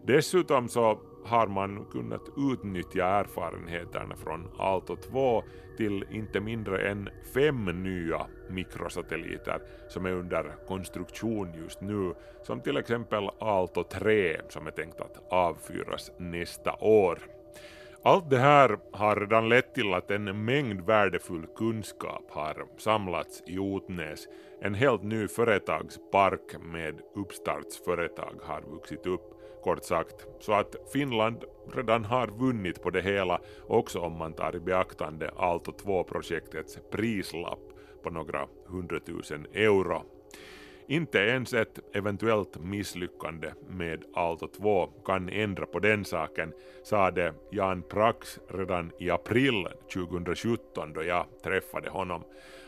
Dessutom 0.08 0.68
så 0.68 1.11
har 1.24 1.48
man 1.48 1.86
kunnat 1.92 2.22
utnyttja 2.38 3.06
erfarenheterna 3.06 4.16
från 4.16 4.48
Aalto 4.58 4.96
2 4.96 5.44
till 5.78 6.06
inte 6.12 6.40
mindre 6.40 6.90
än 6.90 7.10
fem 7.34 7.84
nya 7.84 8.28
mikrosatelliter 8.50 9.62
som 9.90 10.06
är 10.06 10.12
under 10.12 10.56
konstruktion 10.68 11.54
just 11.64 11.82
nu, 11.82 12.14
som 12.44 12.62
till 12.62 12.78
exempel 12.78 13.30
Aalto 13.40 13.84
3 13.84 14.42
som 14.50 14.68
är 14.68 14.72
tänkt 14.72 15.02
att 15.02 15.32
avfyras 15.34 16.12
nästa 16.18 16.76
år. 16.80 17.20
Allt 18.04 18.30
det 18.30 18.38
här 18.38 18.78
har 18.92 19.16
redan 19.16 19.50
lett 19.50 19.74
till 19.74 19.94
att 19.94 20.12
en 20.12 20.46
mängd 20.46 20.82
värdefull 20.82 21.48
kunskap 21.56 22.24
har 22.30 22.66
samlats 22.78 23.44
i 23.48 23.58
Otnäs. 23.60 24.28
En 24.62 24.74
helt 24.74 25.04
ny 25.04 25.28
företagspark 25.28 26.56
med 26.62 27.02
uppstartsföretag 27.16 28.36
har 28.44 28.62
vuxit 28.62 29.06
upp 29.06 29.41
kort 29.64 29.84
sagt, 29.84 30.28
så 30.40 30.54
att 30.54 30.76
Finland 30.94 31.44
redan 31.74 32.06
har 32.06 32.28
vunnit 32.28 32.82
på 32.82 32.90
det 32.90 33.02
hela 33.02 33.42
också 33.68 34.00
om 34.00 34.18
man 34.18 34.34
tar 34.34 34.56
i 34.56 34.60
beaktande 34.60 35.32
Aalto 35.38 35.72
2-projektets 35.72 36.80
prislapp 36.92 37.60
på 38.04 38.10
några 38.10 38.48
hundratusen 38.66 39.48
euro. 39.54 40.04
Inte 40.88 41.20
ens 41.20 41.54
ett 41.54 41.80
eventuellt 41.94 42.58
misslyckande 42.64 43.52
med 43.70 44.04
Aalto 44.14 44.48
2 44.48 44.88
kan 45.06 45.30
ändra 45.30 45.66
på 45.66 45.80
den 45.80 46.06
saken, 46.06 46.54
sade 46.84 47.34
Jan 47.52 47.82
Prax 47.82 48.40
redan 48.48 48.92
i 49.00 49.10
april 49.10 49.68
2017 49.94 50.94
då 50.94 51.04
jag 51.04 51.26
träffade 51.44 51.90
honom. 51.90 52.24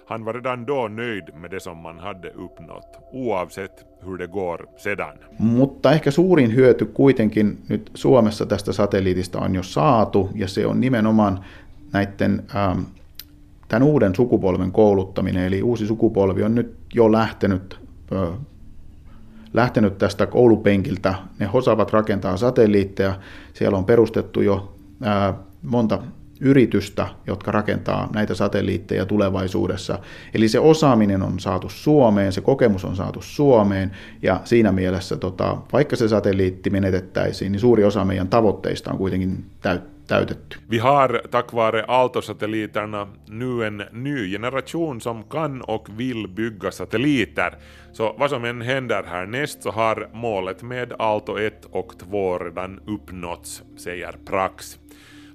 Han 0.06 0.26
var 0.26 0.34
redan 0.34 0.66
då 0.66 0.88
nöjd 0.88 1.24
med 1.42 1.52
det 1.52 1.60
som 1.60 1.78
man 1.78 2.00
hade 2.00 2.30
uppnått, 2.30 2.98
oavsett 3.12 3.86
hur 4.06 4.18
det 4.18 4.28
går 4.28 4.68
sedan. 4.78 5.18
Mutta 5.38 5.92
ehkä 5.92 6.12
suurin 6.12 6.56
hyöty 6.56 6.86
kuitenkin 6.86 7.58
nyt 7.70 7.92
Suomessa 7.94 8.46
tästä 8.46 8.74
satelliitista 8.74 9.40
on 9.40 9.56
jo 9.56 9.64
saatu, 9.64 10.30
ja 10.36 10.48
se 10.48 10.66
on 10.66 10.82
nimenomaan 10.82 11.40
näiden 11.94 12.44
ähm, 12.56 12.80
tämän 13.68 13.84
uuden 13.84 14.16
sukupolven 14.16 14.72
kouluttaminen. 14.72 15.46
Eli 15.46 15.62
uusi 15.62 15.88
sukupolvi 15.88 16.44
on 16.44 16.56
nyt 16.56 16.76
jo 16.94 17.12
lähtenyt, 17.12 17.80
lähtenyt 19.54 19.98
tästä 19.98 20.26
koulupenkiltä. 20.26 21.16
Ne 21.40 21.50
osaavat 21.54 21.94
rakentaa 21.94 22.38
satelliitteja. 22.38 23.16
Siellä 23.54 23.78
on 23.78 23.86
perustettu 23.86 24.42
jo 24.42 24.74
ää, 25.02 25.34
monta 25.62 26.00
yritystä, 26.44 27.08
jotka 27.28 27.52
rakentaa 27.52 28.10
näitä 28.14 28.36
satelliitteja 28.36 29.06
tulevaisuudessa. 29.06 30.00
Eli 30.34 30.48
se 30.48 30.60
osaaminen 30.60 31.22
on 31.22 31.40
saatu 31.40 31.70
Suomeen, 31.70 32.34
se 32.34 32.42
kokemus 32.42 32.86
on 32.86 32.96
saatu 32.96 33.22
Suomeen, 33.22 33.92
ja 34.22 34.42
siinä 34.44 34.72
mielessä, 34.72 35.18
tota, 35.18 35.58
vaikka 35.74 35.96
se 35.96 36.08
satelliitti 36.08 36.70
menetettäisiin, 36.70 37.52
niin 37.52 37.60
suuri 37.60 37.84
osa 37.84 38.06
meidän 38.06 38.28
tavoitteista 38.28 38.92
on 38.92 38.98
kuitenkin 38.98 39.46
täyttä 39.62 39.94
täytetty. 40.08 40.58
Vi 40.70 40.78
har 40.78 41.22
tack 41.32 41.54
vare 41.54 41.84
Aalto-satelliterna 41.88 43.08
nu 43.30 43.62
en 43.62 43.86
ny 43.92 44.30
generation 44.30 45.02
som 45.02 45.24
kan 45.24 45.62
och 45.68 45.90
vill 45.98 46.28
bygga 46.28 46.72
satelliter. 46.72 47.58
Så 47.92 48.16
vad 48.18 48.30
som 48.30 48.46
än 48.46 48.62
händer 48.62 49.04
härnäst 49.04 49.64
så 49.64 49.72
har 49.72 50.10
målet 50.14 50.64
med 50.64 50.94
Aalto 51.00 51.38
1 51.38 51.66
och 51.72 51.98
2 51.98 52.38
redan 52.38 52.80
uppnåtts, 52.88 53.64
säger 53.78 54.16
Prax. 54.26 54.80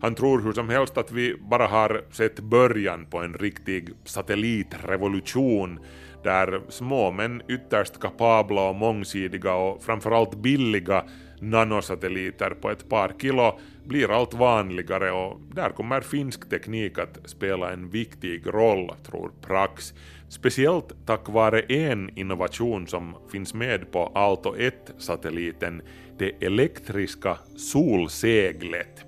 Han 0.00 0.14
tror 0.14 0.40
hur 0.40 0.52
som 0.52 0.68
helst 0.68 0.98
att 0.98 1.12
vi 1.12 1.36
bara 1.50 1.66
har 1.66 2.04
sett 2.10 2.40
början 2.40 3.06
på 3.06 3.18
en 3.18 3.34
riktig 3.34 3.90
satellitrevolution 4.04 5.78
där 6.22 6.60
små 6.68 7.10
men 7.10 7.42
ytterst 7.48 8.00
kapabla 8.00 8.68
och 8.68 8.74
mångsidiga 8.74 9.54
och 9.54 9.82
framförallt 9.82 10.34
billiga 10.34 11.04
nanosatelliter 11.40 12.50
på 12.50 12.70
ett 12.70 12.88
par 12.88 13.12
kilo 13.20 13.58
blir 13.84 14.10
allt 14.10 14.34
vanligare 14.34 15.10
och 15.10 15.40
där 15.54 15.70
kommer 15.70 16.00
finsk 16.00 16.50
teknik 16.50 16.98
att 16.98 17.18
spela 17.24 17.72
en 17.72 17.90
viktig 17.90 18.46
roll, 18.46 18.92
tror 19.06 19.30
Prax. 19.46 19.94
Speciellt 20.28 21.06
tack 21.06 21.28
vare 21.28 21.60
en 21.60 22.18
innovation 22.18 22.86
som 22.86 23.16
finns 23.32 23.54
med 23.54 23.92
på 23.92 24.12
Aalto 24.14 24.54
1-satelliten, 24.56 25.82
det 26.18 26.44
elektriska 26.44 27.38
solseglet. 27.56 29.07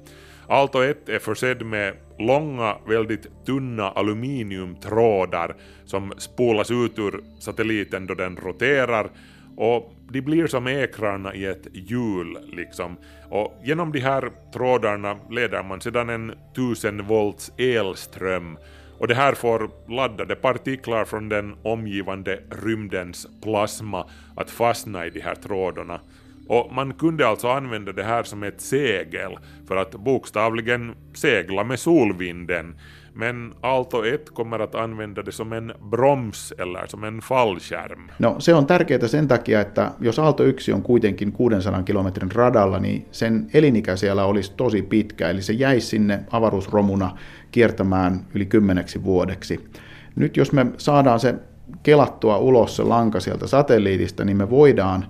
Alto 0.50 0.82
1 0.82 1.08
är 1.08 1.18
försedd 1.18 1.66
med 1.66 1.94
långa, 2.18 2.76
väldigt 2.86 3.46
tunna 3.46 3.90
aluminiumtrådar 3.90 5.56
som 5.84 6.12
spolas 6.18 6.70
ut 6.70 6.98
ur 6.98 7.20
satelliten 7.38 8.06
då 8.06 8.14
den 8.14 8.36
roterar 8.36 9.10
och 9.56 9.92
de 10.08 10.20
blir 10.20 10.46
som 10.46 10.66
ekrarna 10.66 11.34
i 11.34 11.44
ett 11.44 11.66
hjul 11.72 12.38
liksom. 12.52 12.96
Och 13.28 13.60
genom 13.64 13.92
de 13.92 14.00
här 14.00 14.30
trådarna 14.52 15.16
leder 15.30 15.62
man 15.62 15.80
sedan 15.80 16.08
en 16.08 16.30
1000 16.52 17.06
volts 17.06 17.52
elström 17.56 18.58
och 18.98 19.08
det 19.08 19.14
här 19.14 19.34
får 19.34 19.70
laddade 19.90 20.36
partiklar 20.36 21.04
från 21.04 21.28
den 21.28 21.54
omgivande 21.62 22.40
rymdens 22.62 23.26
plasma 23.42 24.06
att 24.36 24.50
fastna 24.50 25.06
i 25.06 25.10
de 25.10 25.20
här 25.20 25.34
trådarna. 25.34 26.00
Och 26.50 26.72
man 26.72 26.94
kunde 26.94 27.28
alltså 27.28 27.48
använda 27.48 27.92
det 27.92 28.04
här 28.04 28.22
som 28.22 28.42
ett 28.42 28.60
segel 28.60 29.36
för 29.68 29.76
att 29.76 29.90
bokstavligen 29.90 30.94
segla 31.14 31.64
med 31.64 31.78
solvinden 31.78 32.74
men 33.14 33.52
Aalto 33.60 34.04
1 34.04 34.30
kommer 34.30 34.58
att 34.58 34.74
använda 34.74 35.22
det 35.22 35.32
som 35.32 35.52
en 35.52 35.72
broms 35.90 36.52
eller 36.58 36.86
som 36.86 37.04
en 37.04 37.20
fallskärm. 37.20 38.10
No 38.18 38.36
se 38.38 38.54
on 38.54 38.66
tärkeää 38.66 39.08
sen 39.08 39.28
takia, 39.28 39.60
että 39.60 39.92
jos 40.00 40.18
Aalto 40.18 40.44
1 40.44 40.72
on 40.72 40.82
kuitenkin 40.82 41.32
600 41.32 41.82
kilometrin 41.82 42.32
radalla, 42.32 42.78
niin 42.78 43.06
sen 43.10 43.50
elinikä 43.54 43.96
siellä 43.96 44.24
olisi 44.24 44.52
tosi 44.56 44.82
pitkä, 44.82 45.28
eli 45.28 45.42
se 45.42 45.52
jäisi 45.52 45.86
sinne 45.86 46.24
avaruusromuna 46.30 47.16
kiertämään 47.50 48.20
yli 48.34 48.46
kymmeneksi 48.46 49.04
vuodeksi. 49.04 49.70
Nyt 50.16 50.36
jos 50.36 50.52
me 50.52 50.66
saadaan 50.76 51.20
se 51.20 51.34
kelattua 51.82 52.38
ulos 52.38 52.76
se 52.76 52.82
lanka 52.82 53.20
sieltä 53.20 53.46
satelliitista, 53.46 54.24
niin 54.24 54.36
me 54.36 54.50
voidaan 54.50 55.06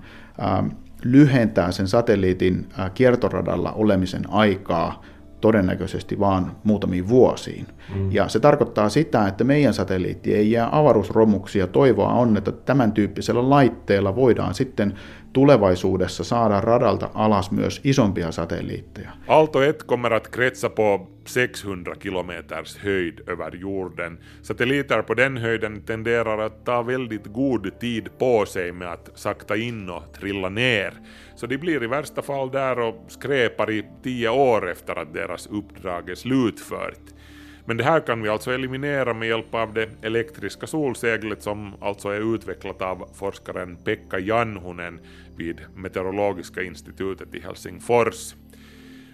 lyhentää 1.03 1.71
sen 1.71 1.87
satelliitin 1.87 2.69
kiertoradalla 2.93 3.71
olemisen 3.71 4.23
aikaa 4.29 5.01
todennäköisesti 5.41 6.19
vaan 6.19 6.51
muutamiin 6.63 7.07
vuosiin. 7.07 7.67
Mm. 7.95 8.11
Ja 8.11 8.27
se 8.27 8.39
tarkoittaa 8.39 8.89
sitä, 8.89 9.27
että 9.27 9.43
meidän 9.43 9.73
satelliitti 9.73 10.35
ei 10.35 10.51
jää 10.51 10.69
avaruusromuksi 10.71 11.59
ja 11.59 11.67
toivoa 11.67 12.13
on, 12.13 12.37
että 12.37 12.51
tämän 12.51 12.91
tyyppisellä 12.91 13.49
laitteella 13.49 14.15
voidaan 14.15 14.53
sitten 14.53 14.93
tulevaisuudessa 15.33 16.23
saada 16.23 16.61
radalta 16.61 17.09
alas 17.13 17.51
myös 17.51 17.81
isompia 17.83 18.31
satelliitteja. 18.31 19.11
Alto 19.27 19.61
1 19.61 19.83
kommer 19.83 20.13
att 20.13 20.27
kretsa 20.27 20.69
på 20.69 21.07
600 21.25 21.95
kilometers 21.95 22.77
höjd 22.77 23.19
över 23.27 23.55
jorden. 23.55 24.17
Satelliter 24.41 25.01
på 25.01 25.13
den 25.13 25.37
höjden 25.37 25.81
tenderar 25.81 26.37
att 26.37 26.65
ta 26.65 26.81
väldigt 26.81 27.27
god 27.33 27.79
tid 27.79 28.09
på 28.17 28.45
sig 28.45 28.71
med 28.71 28.91
att 28.91 29.09
sakta 29.15 29.57
in 29.57 29.89
och 29.89 30.13
trilla 30.13 30.49
ner. 30.49 30.93
Så 31.35 31.47
de 31.47 31.57
blir 31.57 31.83
i 31.83 31.87
värsta 31.87 32.21
fall 32.21 32.51
där 32.51 32.79
och 32.79 33.05
skräpar 33.07 33.71
i 33.71 33.83
tio 34.03 34.29
år 34.29 34.71
efter 34.71 34.99
att 34.99 35.13
deras 35.13 35.47
uppdrag 35.47 36.09
är 36.09 36.15
slutfört. 36.15 37.20
Men 37.65 37.77
det 37.77 37.83
här 37.83 37.99
kan 37.99 38.21
vi 38.21 38.29
alltså 38.29 38.51
eliminera 38.51 39.13
med 39.13 39.27
hjälp 39.27 39.55
av 39.55 39.73
det 39.73 39.89
elektriska 40.01 40.67
solseglet 40.67 41.43
som 41.43 41.73
alltså 41.81 42.09
är 42.09 42.35
utvecklat 42.35 42.81
av 42.81 43.09
forskaren 43.13 43.75
Pekka 43.75 44.19
Janhunen 44.19 44.99
vid 45.37 45.61
Meteorologiska 45.75 46.63
institutet 46.63 47.35
i 47.35 47.39
Helsingfors. 47.39 48.33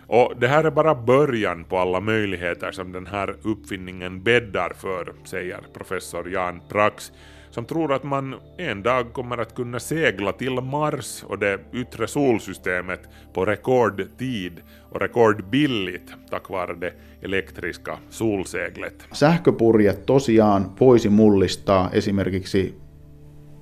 Och 0.07 0.33
det 0.39 0.47
här 0.47 0.63
är 0.63 0.71
bara 0.71 0.95
början 0.95 1.63
på 1.63 1.77
alla 1.77 1.99
möjligheter 1.99 2.71
som 2.71 2.91
den 2.91 3.07
här 3.07 3.35
uppfinningen 3.41 4.23
bäddar 4.23 4.73
för, 4.77 5.13
säger 5.25 5.59
professor 5.73 6.29
Jan 6.29 6.61
Prax, 6.69 7.11
som 7.57 7.65
tror 7.65 7.93
att 7.93 8.03
man 8.03 8.35
en 8.57 8.83
dag 8.83 9.13
kommer 9.13 9.37
att 9.37 9.55
kunna 9.55 9.79
segla 9.79 10.31
till 10.31 10.61
Mars 10.61 11.23
och 11.23 11.39
det 11.39 11.59
yttre 11.73 12.07
solsystemet 12.07 13.09
på 13.33 13.45
rekordtid 13.45 14.61
och 14.91 15.01
rekordbilligt 15.01 16.13
tack 16.29 16.49
vare 16.49 16.75
det 16.75 16.93
elektriska 17.21 17.97
solseglet. 18.09 19.07
Sähköpurjet 19.11 20.05
tosiaan 20.05 20.71
voisi 20.79 21.09
mullistaa 21.09 21.89
esimerkiksi 21.93 22.79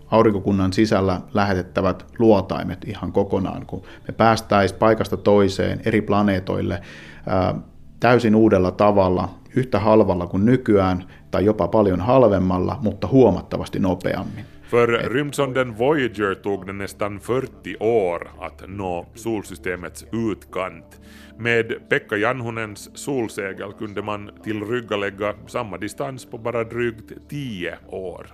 aurinkokunnan 0.07 0.73
sisällä 0.73 1.21
lähetettävät 1.33 2.05
luotaimet 2.19 2.85
ihan 2.85 3.11
kokonaan, 3.11 3.65
kun 3.65 3.81
me 4.07 4.13
päästäisiin 4.13 4.79
paikasta 4.79 5.17
toiseen 5.17 5.81
eri 5.85 6.01
planeetoille 6.01 6.81
ää, 7.25 7.55
täysin 7.99 8.35
uudella 8.35 8.71
tavalla, 8.71 9.29
yhtä 9.55 9.79
halvalla 9.79 10.27
kuin 10.27 10.45
nykyään, 10.45 11.03
tai 11.35 11.45
jopa 11.45 11.67
paljon 11.67 12.01
halvemmalla, 12.01 12.77
mutta 12.81 13.07
huomattavasti 13.07 13.79
nopeammin. 13.79 14.45
För 14.63 14.87
rymdsonden 14.87 15.77
Voyager 15.77 16.35
tog 16.35 16.67
det 16.67 16.73
nästan 16.73 17.19
40 17.19 17.75
år 17.79 18.31
att 18.39 18.63
nå 18.67 19.05
solsystemets 19.15 20.05
utkant. 20.11 21.01
Med 21.37 21.73
Pekka 21.89 22.17
Janhunens 22.17 22.89
solsegel 22.93 23.73
kunde 23.73 24.01
man 24.01 24.31
tillryggalägga 24.43 25.33
samma 25.47 25.77
distans 25.77 26.25
på 26.25 26.37
bara 26.37 26.63
drygt 26.63 27.11
10 27.29 27.77
år. 27.87 28.27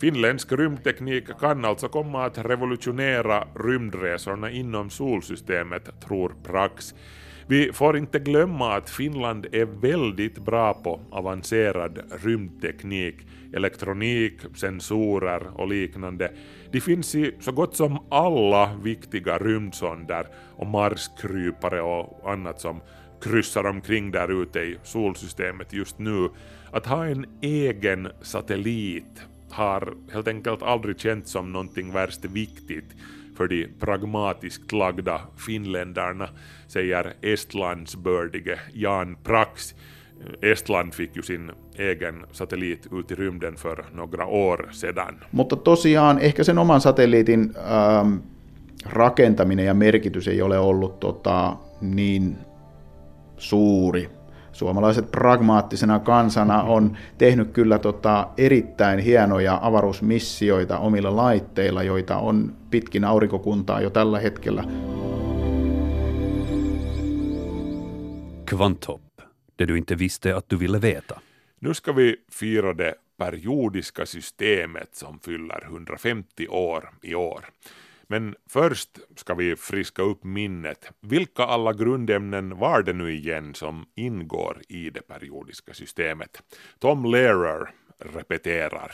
Finländsk 0.00 0.52
rymdteknik 0.52 1.24
kan 1.40 1.64
alltså 1.64 1.88
komma 1.88 2.24
att 2.24 2.38
revolutionera 2.38 3.44
rymdresorna 3.54 4.50
inom 4.50 4.90
solsystemet, 4.90 6.00
tror 6.00 6.34
Prax. 6.42 6.94
Vi 7.50 7.72
får 7.72 7.96
inte 7.96 8.18
glömma 8.18 8.74
att 8.74 8.90
Finland 8.90 9.46
är 9.52 9.64
väldigt 9.64 10.38
bra 10.38 10.74
på 10.74 11.00
avancerad 11.10 11.98
rymdteknik, 12.22 13.14
elektronik, 13.52 14.32
sensorer 14.54 15.60
och 15.60 15.68
liknande. 15.68 16.32
De 16.72 16.80
finns 16.80 17.14
i 17.14 17.34
så 17.40 17.52
gott 17.52 17.76
som 17.76 17.98
alla 18.10 18.74
viktiga 18.82 19.38
rymdsonder 19.38 20.26
och 20.56 20.66
marskrypare 20.66 21.82
och 21.82 22.32
annat 22.32 22.60
som 22.60 22.80
kryssar 23.20 23.64
omkring 23.64 24.10
där 24.10 24.42
ute 24.42 24.58
i 24.58 24.76
solsystemet 24.82 25.72
just 25.72 25.98
nu. 25.98 26.28
Att 26.72 26.86
ha 26.86 27.06
en 27.06 27.26
egen 27.40 28.08
satellit 28.22 29.22
har 29.50 29.94
helt 30.12 30.28
enkelt 30.28 30.62
aldrig 30.62 31.00
känts 31.00 31.30
som 31.30 31.52
någonting 31.52 31.92
värst 31.92 32.24
viktigt 32.24 32.94
för 33.38 33.48
de 33.48 33.66
pragmatiskt 33.80 34.72
lagda 34.72 35.20
finländarna, 35.36 36.28
säger 36.66 37.14
Estlandsbördige 37.22 38.58
Jan 38.74 39.16
Prax. 39.24 39.74
Estland 40.42 40.94
fick 40.94 41.16
ju 41.16 41.22
sin 41.22 41.50
egen 41.76 42.24
satellit 42.32 42.88
ut 42.92 43.10
i 43.10 43.14
rymden 43.14 43.56
för 43.56 43.84
några 43.94 44.26
år 44.26 44.68
sedan. 44.72 45.14
Mutta 45.30 45.56
tosiaan 45.56 46.18
ehkä 46.18 46.44
sen 46.44 46.58
oman 46.58 46.80
satelliitin 46.80 47.54
ähm, 47.70 48.16
rakentaminen 48.84 49.64
ja 49.64 49.74
merkitys 49.74 50.28
ei 50.28 50.42
ole 50.42 50.58
ollut 50.58 51.00
tota, 51.00 51.56
niin 51.80 52.36
suuri. 53.36 54.08
Suomalaiset 54.58 55.10
pragmaattisena 55.10 55.98
kansana 55.98 56.62
on 56.62 56.96
tehnyt 57.18 57.50
kyllä 57.52 57.78
tota, 57.78 58.28
erittäin 58.36 58.98
hienoja 58.98 59.58
avaruusmissioita 59.62 60.78
omilla 60.78 61.16
laitteilla, 61.16 61.82
joita 61.82 62.16
on 62.16 62.56
pitkin 62.70 63.04
aurinkokuntaa 63.04 63.80
jo 63.80 63.90
tällä 63.90 64.20
hetkellä. 64.20 64.64
Kvanthopp, 68.46 69.20
det 69.58 69.68
du 69.68 69.76
inte 69.76 69.98
visste 69.98 70.34
att 70.34 70.50
du 70.50 70.58
ville 70.58 70.82
veta. 70.82 71.20
Nu 71.60 71.74
ska 71.74 71.96
vi 71.96 72.16
fira 72.32 72.78
det 72.78 72.94
periodiska 73.16 74.06
systemet 74.06 74.94
som 74.94 75.20
fyller 75.20 75.64
150 75.64 76.48
år 76.48 76.90
i 77.02 77.14
år. 77.14 77.44
Men 78.08 78.34
först 78.48 78.98
ska 79.16 79.34
vi 79.34 79.56
friska 79.56 80.02
upp 80.02 80.24
minnet. 80.24 80.90
Vilka 81.00 81.42
alla 81.42 81.72
grundämnen 81.72 82.58
var 82.58 82.82
det 82.82 82.92
nu 82.92 83.12
igen 83.12 83.54
som 83.54 83.86
ingår 83.94 84.62
i 84.68 84.90
det 84.90 85.02
periodiska 85.02 85.74
systemet? 85.74 86.42
Tom 86.78 87.04
Lehrer 87.04 87.70
repeterar. 87.98 88.92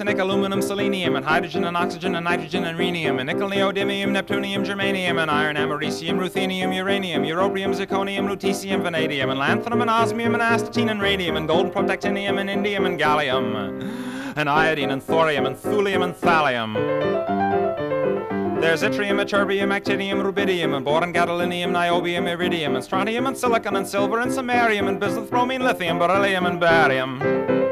Arsenic, 0.00 0.18
aluminum, 0.18 0.62
selenium, 0.62 1.14
and 1.14 1.26
hydrogen 1.26 1.64
and 1.64 1.76
oxygen 1.76 2.14
and 2.14 2.24
nitrogen 2.24 2.64
and 2.64 2.78
rhenium, 2.78 3.18
and 3.18 3.26
nickel, 3.26 3.50
neodymium, 3.50 4.08
neptunium, 4.08 4.64
germanium, 4.64 5.20
and 5.20 5.30
iron, 5.30 5.56
americium, 5.56 6.18
ruthenium, 6.18 6.74
uranium, 6.74 7.22
europium, 7.22 7.74
zirconium, 7.74 8.26
lutetium, 8.26 8.82
vanadium, 8.82 9.28
and 9.28 9.38
lanthanum, 9.38 9.82
and 9.82 9.90
osmium, 9.90 10.32
and 10.32 10.42
astatine, 10.42 10.90
and 10.90 11.02
radium, 11.02 11.36
and 11.36 11.46
golden 11.46 11.70
protactinium, 11.70 12.40
and 12.40 12.48
indium, 12.48 12.86
and 12.86 12.98
gallium, 12.98 14.34
and 14.36 14.48
iodine, 14.48 14.90
and 14.90 15.02
thorium, 15.02 15.44
and 15.44 15.54
thulium, 15.54 16.02
and 16.02 16.14
thallium. 16.14 16.72
There's 18.58 18.82
yttrium, 18.82 19.20
ytterbium, 19.22 19.68
actinium, 19.68 20.22
rubidium, 20.22 20.76
and 20.76 20.82
boron, 20.82 21.12
gadolinium, 21.12 21.72
niobium, 21.72 22.26
iridium, 22.26 22.74
and 22.74 22.82
strontium, 22.82 23.26
and 23.26 23.36
silicon, 23.36 23.76
and 23.76 23.86
silver, 23.86 24.20
and 24.20 24.30
samarium, 24.30 24.88
and 24.88 24.98
bismuth, 24.98 25.28
bromine, 25.28 25.60
lithium, 25.62 25.98
beryllium, 25.98 26.46
and 26.46 26.58
barium. 26.58 27.69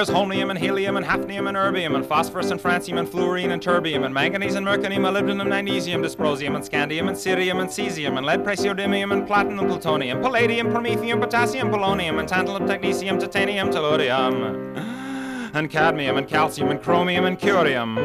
There's 0.00 0.08
holmium 0.08 0.48
and 0.48 0.58
helium 0.58 0.96
and 0.96 1.04
hafnium 1.04 1.46
and 1.46 1.58
erbium 1.58 1.94
and 1.94 2.06
phosphorus 2.06 2.50
and 2.50 2.58
francium 2.58 2.98
and 2.98 3.06
fluorine 3.06 3.50
and 3.50 3.60
terbium 3.60 4.06
and 4.06 4.14
manganese 4.14 4.54
and 4.54 4.64
mercury, 4.64 4.96
molybdenum, 4.96 5.46
magnesium, 5.46 6.02
dysprosium 6.02 6.56
and 6.56 6.64
scandium 6.64 7.08
and 7.08 7.18
cerium 7.18 7.60
and 7.60 7.68
cesium 7.68 8.16
and 8.16 8.24
lead, 8.24 8.42
praseodymium 8.42 9.12
and 9.12 9.26
platinum, 9.26 9.66
plutonium, 9.66 10.22
palladium, 10.22 10.68
promethium, 10.68 11.20
potassium, 11.20 11.70
polonium 11.70 12.18
and 12.18 12.26
tantalum, 12.26 12.66
technetium, 12.66 13.20
titanium, 13.20 13.68
tellurium 13.68 14.74
and 15.54 15.68
cadmium 15.68 16.16
and 16.16 16.26
calcium 16.26 16.70
and 16.70 16.82
chromium 16.82 17.26
and 17.26 17.38
curium. 17.38 17.96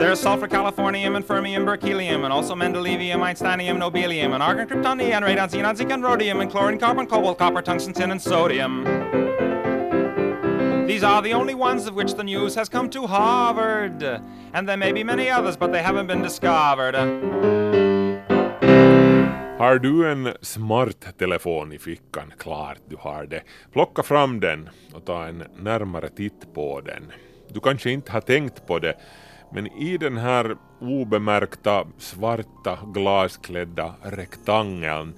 There's 0.00 0.18
sulfur, 0.18 0.48
californium, 0.48 1.14
and 1.14 1.24
fermium, 1.24 1.64
berkelium, 1.64 2.24
and 2.24 2.32
also 2.32 2.56
mendelevium, 2.56 3.20
einsteinium, 3.20 3.78
nobelium, 3.78 4.34
and 4.34 4.42
argon, 4.42 4.66
krypton, 4.66 4.96
neon, 4.96 5.22
radon, 5.22 5.48
xenon, 5.48 5.76
zinc, 5.76 5.92
and 5.92 6.02
rhodium, 6.02 6.40
and 6.40 6.50
chlorine, 6.50 6.78
carbon, 6.78 7.06
cobalt, 7.06 7.38
copper, 7.38 7.62
tungsten, 7.62 7.92
tin, 7.92 8.10
and 8.10 8.20
sodium. 8.20 9.17
These 10.88 11.06
are 11.06 11.22
the 11.22 11.34
only 11.34 11.54
ones 11.54 11.86
of 11.86 11.94
which 11.94 12.14
the 12.14 12.22
news 12.22 12.56
has 12.56 12.68
come 12.70 12.88
to 12.90 13.06
Harvard. 13.06 14.02
And 14.54 14.66
there 14.68 14.76
may 14.78 14.92
be 14.92 15.04
many 15.04 15.28
others, 15.28 15.58
but 15.58 15.70
they 15.70 15.82
haven't 15.82 16.06
been 16.06 16.22
discovered. 16.22 16.94
Har 19.58 19.78
du 19.78 20.10
en 20.10 20.32
smart 20.40 21.18
telefon 21.18 21.72
i 21.72 21.78
fickan? 21.78 22.32
Klart 22.38 22.78
du 22.88 22.96
har 22.96 23.26
det. 23.26 23.42
Plocka 23.72 24.02
fram 24.02 24.40
den 24.40 24.68
och 24.94 25.04
ta 25.04 25.26
en 25.26 25.44
närmare 25.56 26.08
titt 26.08 26.54
på 26.54 26.80
den. 26.80 27.12
Du 27.48 27.60
kanske 27.60 27.90
inte 27.90 28.12
har 28.12 28.20
tänkt 28.20 28.66
på 28.66 28.78
det, 28.78 28.94
men 29.52 29.66
i 29.66 29.98
den 29.98 30.16
här 30.16 30.56
obemärkta 30.80 31.86
svarta 31.98 32.78
glasklädda 32.94 33.94
rektangeln 34.02 35.14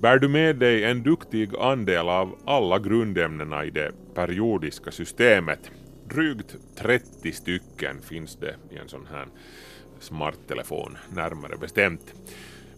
bär 0.00 0.18
du 0.18 0.28
med 0.28 0.56
dig 0.56 0.84
en 0.84 1.02
duktig 1.02 1.50
andel 1.60 2.08
av 2.08 2.38
alla 2.44 2.78
grundämnena 2.78 3.64
i 3.64 3.70
det 3.70 3.92
periodiska 4.14 4.90
systemet. 4.90 5.70
Drygt 6.08 6.56
30 6.76 7.32
stycken 7.32 8.02
finns 8.02 8.36
det 8.36 8.54
i 8.70 8.76
en 8.76 8.88
sån 8.88 9.06
här 9.12 9.26
smarttelefon, 10.00 10.96
närmare 11.14 11.56
bestämt. 11.56 12.14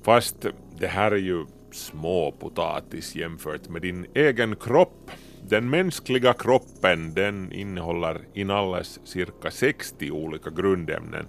Fast 0.03 0.47
det 0.79 0.87
här 0.87 1.13
är 1.13 1.17
ju 1.17 1.47
småpotatis 1.73 3.15
jämfört 3.15 3.69
med 3.69 3.83
din 3.83 4.07
egen 4.15 4.57
kropp. 4.57 5.11
Den 5.49 5.71
mänskliga 5.71 6.33
kroppen 6.33 7.15
den 7.15 7.53
innehåller 7.53 8.21
inalles 8.35 9.01
cirka 9.05 9.51
60 9.51 10.11
olika 10.11 10.51
grundämnen 10.51 11.27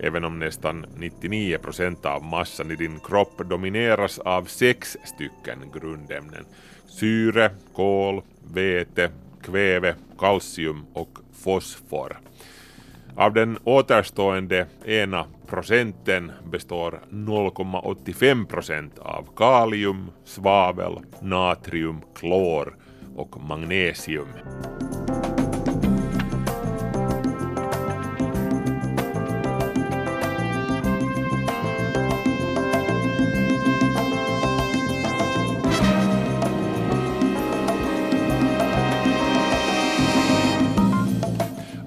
även 0.00 0.24
om 0.24 0.38
nästan 0.38 0.86
99 0.96 1.58
procent 1.58 2.06
av 2.06 2.24
massan 2.24 2.70
i 2.70 2.76
din 2.76 3.00
kropp 3.00 3.38
domineras 3.38 4.18
av 4.18 4.44
sex 4.44 4.96
stycken 5.04 5.58
grundämnen. 5.74 6.44
Syre, 6.86 7.50
kol, 7.74 8.22
vete, 8.52 9.10
kväve, 9.42 9.94
kalcium 10.18 10.86
och 10.92 11.18
fosfor. 11.32 12.18
Av 13.16 13.32
den 13.32 13.58
återstående 13.64 14.66
ena 14.84 15.26
procenten 15.46 16.32
består 16.50 17.00
0,85 17.10 18.46
procent 18.46 18.98
av 18.98 19.28
kalium, 19.36 20.10
svavel, 20.24 20.98
natrium, 21.20 22.00
klor 22.14 22.76
och 23.16 23.40
magnesium. 23.40 24.28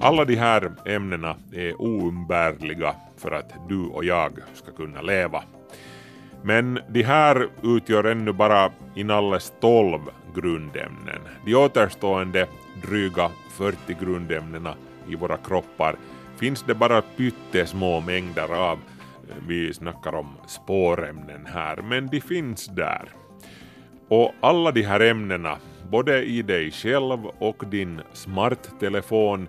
Alla 0.02 0.24
de 0.24 0.36
här 0.36 0.72
ämnena 0.84 1.36
är 1.52 1.82
oumbärliga 1.82 2.94
för 3.16 3.30
att 3.30 3.52
du 3.68 3.84
och 3.84 4.04
jag 4.04 4.32
ska 4.54 4.72
kunna 4.72 5.02
leva. 5.02 5.42
Men 6.42 6.78
de 6.88 7.02
här 7.02 7.48
utgör 7.62 8.04
ännu 8.04 8.32
bara 8.32 8.70
inalles 8.94 9.52
12 9.60 10.00
grundämnen. 10.34 11.20
De 11.44 11.54
återstående 11.54 12.46
dryga 12.82 13.30
40 13.50 13.96
grundämnena 14.00 14.74
i 15.08 15.14
våra 15.14 15.36
kroppar 15.36 15.96
finns 16.36 16.62
det 16.62 16.74
bara 16.74 17.02
pyttesmå 17.02 18.00
mängder 18.00 18.54
av. 18.54 18.78
Vi 19.48 19.74
snackar 19.74 20.14
om 20.14 20.36
spårämnen 20.46 21.46
här, 21.46 21.76
men 21.76 22.06
de 22.06 22.20
finns 22.20 22.66
där. 22.66 23.08
Och 24.08 24.32
alla 24.40 24.70
de 24.70 24.82
här 24.82 25.00
ämnena, 25.00 25.56
både 25.90 26.22
i 26.24 26.42
dig 26.42 26.70
själv 26.70 27.26
och 27.38 27.64
din 27.66 28.00
smarttelefon, 28.12 29.48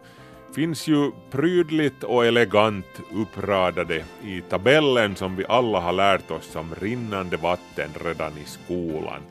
finns 0.55 0.87
ju 0.87 1.11
prydligt 1.31 2.03
och 2.03 2.25
elegant 2.25 3.01
uppradade 3.13 4.03
i 4.23 4.41
tabellen 4.41 5.15
som 5.15 5.35
vi 5.35 5.45
alla 5.49 5.79
har 5.79 5.93
lärt 5.93 6.31
oss 6.31 6.45
som 6.45 6.75
rinnande 6.81 7.37
vatten 7.37 7.89
redan 8.05 8.37
i 8.37 8.45
skolan. 8.45 9.21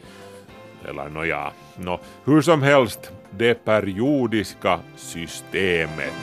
Eller 0.89 1.09
nåja, 1.09 1.53
nå, 1.77 2.01
hur 2.25 2.43
som 2.43 2.63
helst, 2.63 3.13
det 3.31 3.65
periodiska 3.65 4.81
systemet. 4.97 6.15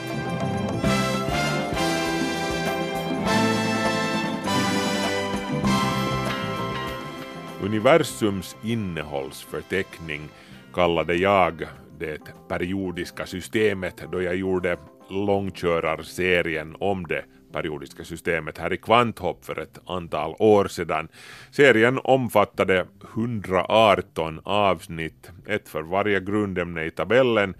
Universums 7.62 8.56
innehållsförteckning 8.62 10.28
kallade 10.72 11.14
jag 11.14 11.66
det 11.98 12.20
periodiska 12.48 13.26
systemet 13.26 14.04
då 14.12 14.22
jag 14.22 14.36
gjorde 14.36 14.76
långkörarserien 15.10 16.76
om 16.80 17.06
det 17.06 17.24
periodiska 17.52 18.04
systemet 18.04 18.58
här 18.58 18.72
i 18.72 18.76
Kvanthopp 18.76 19.44
för 19.44 19.58
ett 19.58 19.78
antal 19.86 20.34
år 20.38 20.68
sedan. 20.68 21.08
Serien 21.50 22.00
omfattade 22.04 22.86
118 23.14 24.40
avsnitt, 24.44 25.30
ett 25.46 25.68
för 25.68 25.82
varje 25.82 26.20
grundämne 26.20 26.84
i 26.84 26.90
tabellen 26.90 27.54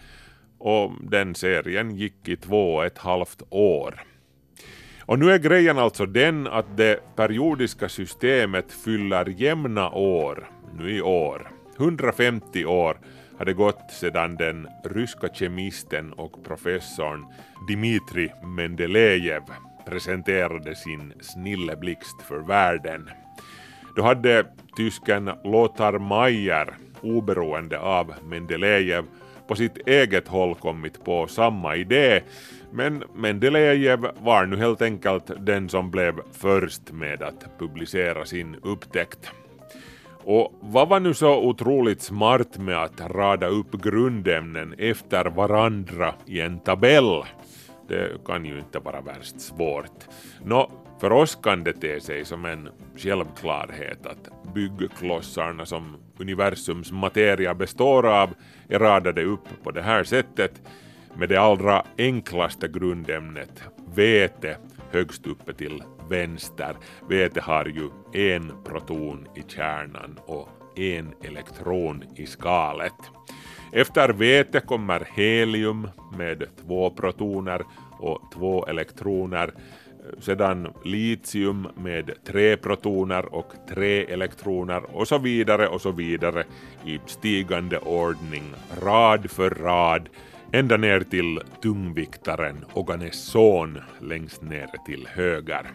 och 0.59 0.93
den 1.03 1.35
serien 1.35 1.97
gick 1.97 2.29
i 2.29 2.37
två 2.37 2.75
och 2.75 2.85
ett 2.85 2.99
halvt 2.99 3.43
år. 3.51 4.03
Och 5.01 5.19
nu 5.19 5.31
är 5.31 5.39
grejen 5.39 5.79
alltså 5.79 6.07
den 6.07 6.47
att 6.47 6.77
det 6.77 7.17
periodiska 7.17 7.89
systemet 7.89 8.73
fyller 8.73 9.27
jämna 9.27 9.91
år 9.91 10.51
nu 10.79 10.97
i 10.97 11.03
år, 11.03 11.51
150 11.79 12.65
år 12.65 12.99
hade 13.39 13.53
gått 13.53 13.91
sedan 13.91 14.37
den 14.37 14.69
ryska 14.85 15.29
kemisten 15.29 16.13
och 16.13 16.45
professorn 16.45 17.27
Dmitrij 17.69 18.35
Mendelejev 18.43 19.43
presenterade 19.87 20.75
sin 20.75 21.13
snilleblixt 21.21 22.23
för 22.23 22.39
världen. 22.39 23.11
Då 23.97 24.03
hade 24.03 24.47
tysken 24.77 25.31
Lothar 25.45 25.99
Mayer, 25.99 26.75
oberoende 27.01 27.79
av 27.79 28.15
Mendelejev, 28.25 29.05
på 29.47 29.55
sitt 29.55 29.89
eget 29.89 30.29
håll 30.29 30.55
kommit 30.55 31.05
på 31.05 31.27
samma 31.27 31.77
idé, 31.77 32.23
men 32.73 33.05
Mendelejev 33.15 34.09
var 34.19 34.47
nu 34.47 34.57
helt 34.57 34.83
enkelt 34.83 35.31
den 35.47 35.69
som 35.69 35.91
blev 35.91 36.21
först 36.33 36.93
med 36.93 37.23
att 37.23 37.59
publicera 37.59 38.25
sin 38.25 38.57
upptäckt. 38.63 39.31
Och 40.31 40.59
vad 40.61 40.89
var 40.89 41.01
nu 41.01 41.15
så 41.15 41.43
otroligt 41.43 42.03
smart 42.03 42.59
med 42.59 42.83
att 42.83 43.01
rada 43.01 43.47
upp 43.47 43.73
grundämnen 43.83 44.75
efter 44.79 45.25
varandra 45.25 46.15
i 46.27 46.41
en 46.41 46.59
tabell? 46.59 47.23
Det 47.89 48.25
kan 48.27 48.45
ju 48.45 48.59
inte 48.59 48.79
vara 48.79 49.01
värst 49.01 49.41
svårt. 49.41 50.05
Nå, 50.45 50.71
för 51.01 51.13
oss 51.13 51.35
kan 51.43 51.65
det 51.65 51.73
te 51.73 52.01
sig 52.01 52.25
som 52.25 52.45
en 52.45 52.69
självklarhet 52.97 54.07
att 54.07 54.55
byggklossarna 54.55 55.67
som 55.67 55.97
universums 56.19 56.93
materia 56.93 57.55
består 57.55 58.07
av 58.07 58.31
är 58.69 58.79
radade 58.79 59.25
upp 59.25 59.49
på 59.63 59.71
det 59.71 59.83
här 59.83 60.05
sättet 60.05 60.63
med 61.15 61.29
det 61.29 61.41
allra 61.41 61.85
enklaste 61.99 62.69
grundämnet, 62.69 63.63
vete, 63.95 64.57
högst 64.91 65.27
uppe 65.27 65.53
till 65.53 65.83
vänster. 66.09 66.77
Vete 67.09 67.41
har 67.41 67.65
ju 67.65 67.91
en 68.33 68.53
proton 68.65 69.27
i 69.35 69.43
kärnan 69.49 70.19
och 70.27 70.49
en 70.77 71.15
elektron 71.23 72.05
i 72.17 72.27
skalet. 72.27 72.95
Efter 73.73 74.09
vete 74.09 74.61
kommer 74.61 75.09
helium 75.15 75.89
med 76.19 76.45
två 76.67 76.91
protoner 76.91 77.63
och 77.99 78.33
två 78.35 78.67
elektroner 78.67 79.53
sedan 80.21 80.69
litium 80.85 81.69
med 81.77 82.11
tre 82.27 82.57
protoner 82.57 83.35
och 83.35 83.53
tre 83.69 84.05
elektroner 84.05 84.97
och 84.97 85.09
så 85.09 85.19
vidare 85.19 85.69
och 85.69 85.81
så 85.81 85.91
vidare 85.91 86.45
i 86.87 87.01
stigande 87.07 87.79
ordning, 87.79 88.45
rad 88.83 89.31
för 89.31 89.51
rad, 89.51 90.09
ända 90.53 90.77
ner 90.77 91.01
till 91.01 91.41
tungviktaren 91.63 92.65
Oganesson 92.75 93.79
längst 94.01 94.43
ner 94.43 94.71
till 94.87 95.09
höger. 95.11 95.71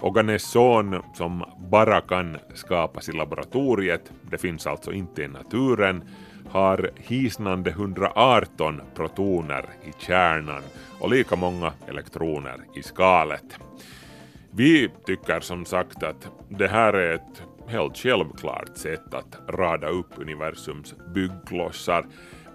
Oganesson 0.00 1.02
som 1.14 1.44
bara 1.70 2.00
kan 2.00 2.36
skapas 2.54 3.08
i 3.08 3.12
laboratoriet, 3.12 4.12
det 4.30 4.38
finns 4.38 4.66
alltså 4.66 4.92
inte 4.92 5.22
i 5.22 5.28
naturen, 5.28 6.02
har 6.48 6.90
hisnande 6.96 7.70
118 7.70 8.80
protoner 8.94 9.64
i 9.84 10.02
kärnan 10.02 10.62
och 11.00 11.10
lika 11.10 11.36
många 11.36 11.72
elektroner 11.88 12.56
i 12.74 12.82
skalet. 12.82 13.58
Vi 14.50 14.88
tycker 15.06 15.40
som 15.40 15.64
sagt 15.64 16.02
att 16.02 16.28
det 16.48 16.68
här 16.68 16.92
är 16.92 17.14
ett 17.14 17.42
helt 17.66 17.96
självklart 17.96 18.76
sätt 18.76 19.14
att 19.14 19.38
rada 19.48 19.88
upp 19.88 20.06
universums 20.16 20.94
byggklossar, 21.14 22.06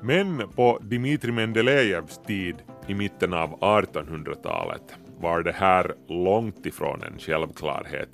men 0.01 0.49
på 0.55 0.79
Dmitrij 0.81 1.31
Mendelejevs 1.31 2.21
tid 2.27 2.55
i 2.87 2.93
mitten 2.93 3.33
av 3.33 3.59
1800-talet 3.59 4.95
var 5.19 5.43
det 5.43 5.51
här 5.51 5.93
långt 6.07 6.65
ifrån 6.65 7.03
en 7.03 7.19
självklarhet. 7.19 8.09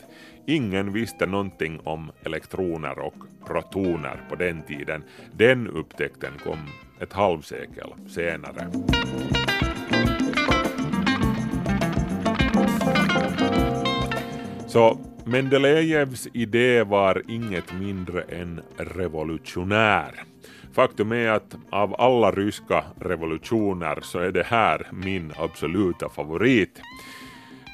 Ingen 0.47 0.93
visste 0.93 1.25
någonting 1.25 1.79
om 1.83 2.11
elektroner 2.25 2.99
och 2.99 3.15
protoner 3.47 4.21
på 4.29 4.35
den 4.35 4.61
tiden. 4.61 5.03
Den 5.31 5.67
upptäckten 5.67 6.31
kom 6.43 6.57
ett 6.99 7.13
halvsekel 7.13 7.93
senare. 8.07 8.67
Så 14.67 14.97
Mendelejevs 15.25 16.27
idé 16.33 16.83
var 16.83 17.21
inget 17.27 17.73
mindre 17.79 18.21
än 18.21 18.61
revolutionär. 18.77 20.32
Faktum 20.73 21.11
är 21.11 21.29
att 21.29 21.55
av 21.69 21.95
alla 22.01 22.31
ryska 22.31 22.83
revolutioner 22.99 23.99
så 24.01 24.19
är 24.19 24.31
det 24.31 24.43
här 24.43 24.87
min 24.91 25.33
absoluta 25.37 26.09
favorit. 26.09 26.81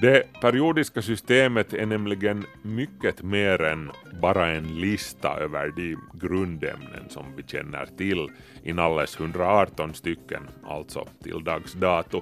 Det 0.02 0.42
periodiska 0.42 1.02
systemet 1.02 1.74
är 1.74 1.86
nämligen 1.86 2.46
mycket 2.62 3.24
mer 3.24 3.62
än 3.62 3.92
bara 4.22 4.48
en 4.48 4.80
lista 4.80 5.38
över 5.38 5.74
de 5.76 5.98
grundämnen 6.14 7.10
som 7.10 7.24
vi 7.36 7.44
känner 7.44 7.86
till, 7.98 8.28
inalles 8.64 9.20
118 9.20 9.94
stycken, 9.94 10.50
alltså 10.68 11.08
till 11.24 11.44
dags 11.44 11.74
dato. 11.74 12.22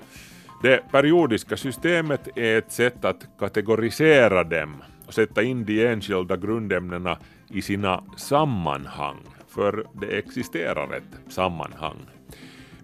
Det 0.61 0.91
periodiska 0.91 1.57
systemet 1.57 2.27
är 2.35 2.57
ett 2.57 2.71
sätt 2.71 3.05
att 3.05 3.27
kategorisera 3.39 4.43
dem 4.43 4.83
och 5.07 5.13
sätta 5.13 5.43
in 5.43 5.65
de 5.65 5.85
enskilda 5.85 6.37
grundämnena 6.37 7.17
i 7.49 7.61
sina 7.61 8.03
sammanhang, 8.17 9.17
för 9.57 9.85
det 9.93 10.17
existerar 10.17 10.93
ett 10.93 11.33
sammanhang. 11.33 12.05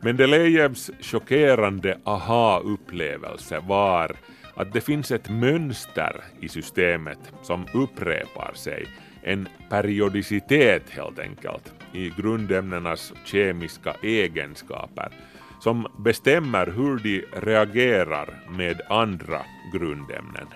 Mendelejevs 0.02 0.92
chockerande 1.02 1.98
aha-upplevelse 2.04 3.60
var 3.60 4.16
att 4.56 4.74
det 4.74 4.82
finns 4.82 5.12
ett 5.12 5.30
mönster 5.30 6.24
i 6.40 6.50
systemet 6.50 7.20
som 7.42 7.66
upprepar 7.74 8.54
sig, 8.54 8.86
en 9.24 9.48
periodicitet 9.70 10.90
helt 10.90 11.20
enkelt, 11.20 11.74
i 11.94 12.10
grundämnenas 12.10 13.14
kemiska 13.26 13.96
egenskaper 14.04 15.12
som 15.60 15.88
bestämmer 16.00 16.68
hur 16.68 16.98
de 16.98 17.26
reagerar 17.42 18.30
med 18.50 18.82
andra 18.90 19.42
grundämnen. 19.74 20.48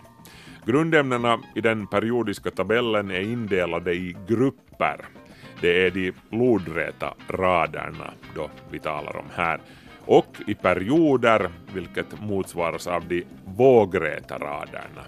Grundämnena 0.65 1.39
i 1.56 1.62
den 1.62 1.88
periodiska 1.88 2.51
tabellen 2.51 3.12
är 3.12 3.21
indelade 3.21 3.93
i 3.93 4.15
grupper. 4.27 5.16
Det 5.62 5.86
är 5.86 5.91
de 5.91 6.13
lodräta 6.30 7.13
raderna 7.28 8.13
då 8.36 8.50
vi 8.72 8.80
talar 8.80 9.17
om 9.17 9.26
här. 9.36 9.60
Och 10.06 10.36
i 10.48 10.56
perioder, 10.56 11.50
vilket 11.74 12.22
motsvaras 12.22 12.88
av 12.88 13.08
de 13.08 13.24
vågräta 13.46 14.38
raderna. 14.38 15.04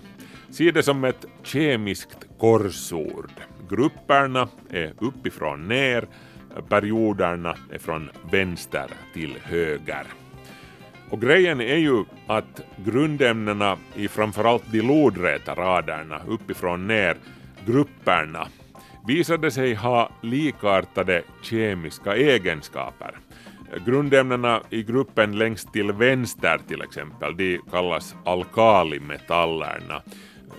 Se 0.50 0.72
det 0.72 0.84
som 0.84 1.04
ett 1.04 1.26
kemiskt 1.44 2.28
korsord. 2.40 3.32
Grupperna 3.70 4.48
är 4.70 4.94
uppifrån 5.00 5.68
ner 5.68 6.08
perioderna 6.70 7.56
är 7.72 7.78
från 7.78 8.10
vänster 8.32 8.88
till 9.14 9.38
höger. 9.44 10.04
Och 11.10 11.22
grejen 11.22 11.62
är 11.62 11.78
ju 11.78 12.04
att 12.28 12.62
grundämnena 12.86 13.78
i 13.96 14.08
framförallt 14.08 14.64
de 14.72 14.82
lodräta 14.82 15.56
raderna 15.56 16.22
uppifrån 16.28 16.88
ner, 16.88 17.18
grupperna, 17.66 18.48
visade 19.08 19.52
sig 19.52 19.74
ha 19.74 20.12
likartade 20.22 21.24
kemiska 21.42 22.16
egenskaper. 22.16 23.12
Grundämnena 23.86 24.62
i 24.70 24.84
gruppen 24.84 25.38
längst 25.38 25.74
till 25.74 25.92
vänster 25.92 26.60
till 26.68 26.82
exempel, 26.82 27.38
de 27.38 27.60
kallas 27.72 28.16
alkalimetallerna 28.26 30.02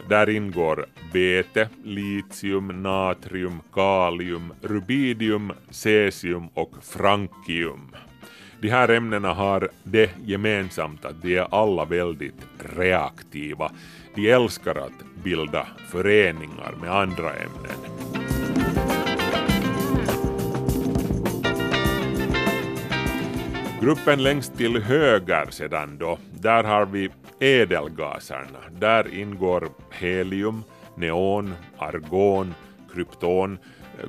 där 0.09 0.29
ingår 0.29 0.87
bete, 1.13 1.69
litium, 1.85 2.83
natrium, 2.83 3.61
kalium, 3.73 4.53
rubidium, 4.63 5.53
cesium 5.71 6.49
och 6.55 6.73
frankium. 6.83 7.97
De 8.61 8.69
här 8.69 8.89
ämnena 8.89 9.35
har 9.35 9.69
det 9.83 10.11
gemensamt 10.25 11.05
att 11.05 11.23
de 11.23 11.37
är 11.37 11.55
alla 11.55 11.85
väldigt 11.85 12.47
reaktiva. 12.59 13.73
De 14.15 14.31
älskar 14.31 14.75
att 14.75 15.23
bilda 15.25 15.67
föreningar 15.91 16.75
med 16.81 16.91
andra 16.91 17.31
ämnen. 17.31 18.20
Gruppen 23.81 24.23
längst 24.23 24.57
till 24.57 24.83
höger 24.83 25.51
sedan 25.51 25.99
då, 25.99 26.19
där 26.41 26.65
har 26.65 26.87
vi 26.87 27.11
ädelgaserna. 27.41 28.59
Där 28.71 29.15
ingår 29.15 29.69
helium, 29.91 30.65
neon, 30.95 31.55
argon, 31.79 32.55
krypton, 32.95 33.59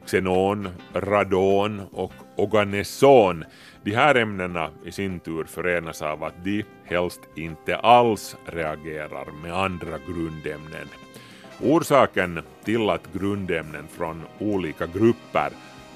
xenon, 0.06 0.70
radon 0.94 1.82
och 1.92 2.14
oganeson. 2.36 3.44
De 3.84 3.92
här 3.92 4.16
ämnena 4.16 4.70
i 4.86 4.92
sin 4.92 5.20
tur 5.20 5.44
förenas 5.44 6.02
av 6.02 6.24
att 6.24 6.44
de 6.44 6.66
helst 6.84 7.22
inte 7.36 7.76
alls 7.76 8.36
reagerar 8.46 9.28
med 9.44 9.54
andra 9.54 9.98
grundämnen. 10.08 10.88
Orsaken 11.60 12.42
till 12.64 12.90
att 12.90 13.14
grundämnen 13.14 13.88
från 13.88 14.24
olika 14.40 14.88
grupper 14.88 15.52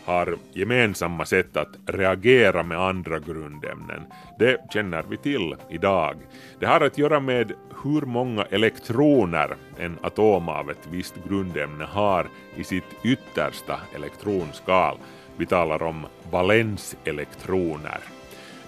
har 0.05 0.37
gemensamma 0.53 1.25
sätt 1.25 1.57
att 1.57 1.77
reagera 1.85 2.63
med 2.63 2.79
andra 2.79 3.19
grundämnen. 3.19 4.01
Det 4.39 4.57
känner 4.73 5.03
vi 5.09 5.17
till 5.17 5.55
idag. 5.69 6.15
Det 6.59 6.65
har 6.65 6.81
att 6.81 6.97
göra 6.97 7.19
med 7.19 7.53
hur 7.83 8.01
många 8.01 8.43
elektroner 8.43 9.55
en 9.79 9.97
atom 10.01 10.49
av 10.49 10.71
ett 10.71 10.87
visst 10.91 11.15
grundämne 11.29 11.85
har 11.85 12.27
i 12.55 12.63
sitt 12.63 12.95
yttersta 13.03 13.79
elektronskal. 13.95 14.97
Vi 15.37 15.45
talar 15.45 15.83
om 15.83 16.05
valenselektroner. 16.31 17.99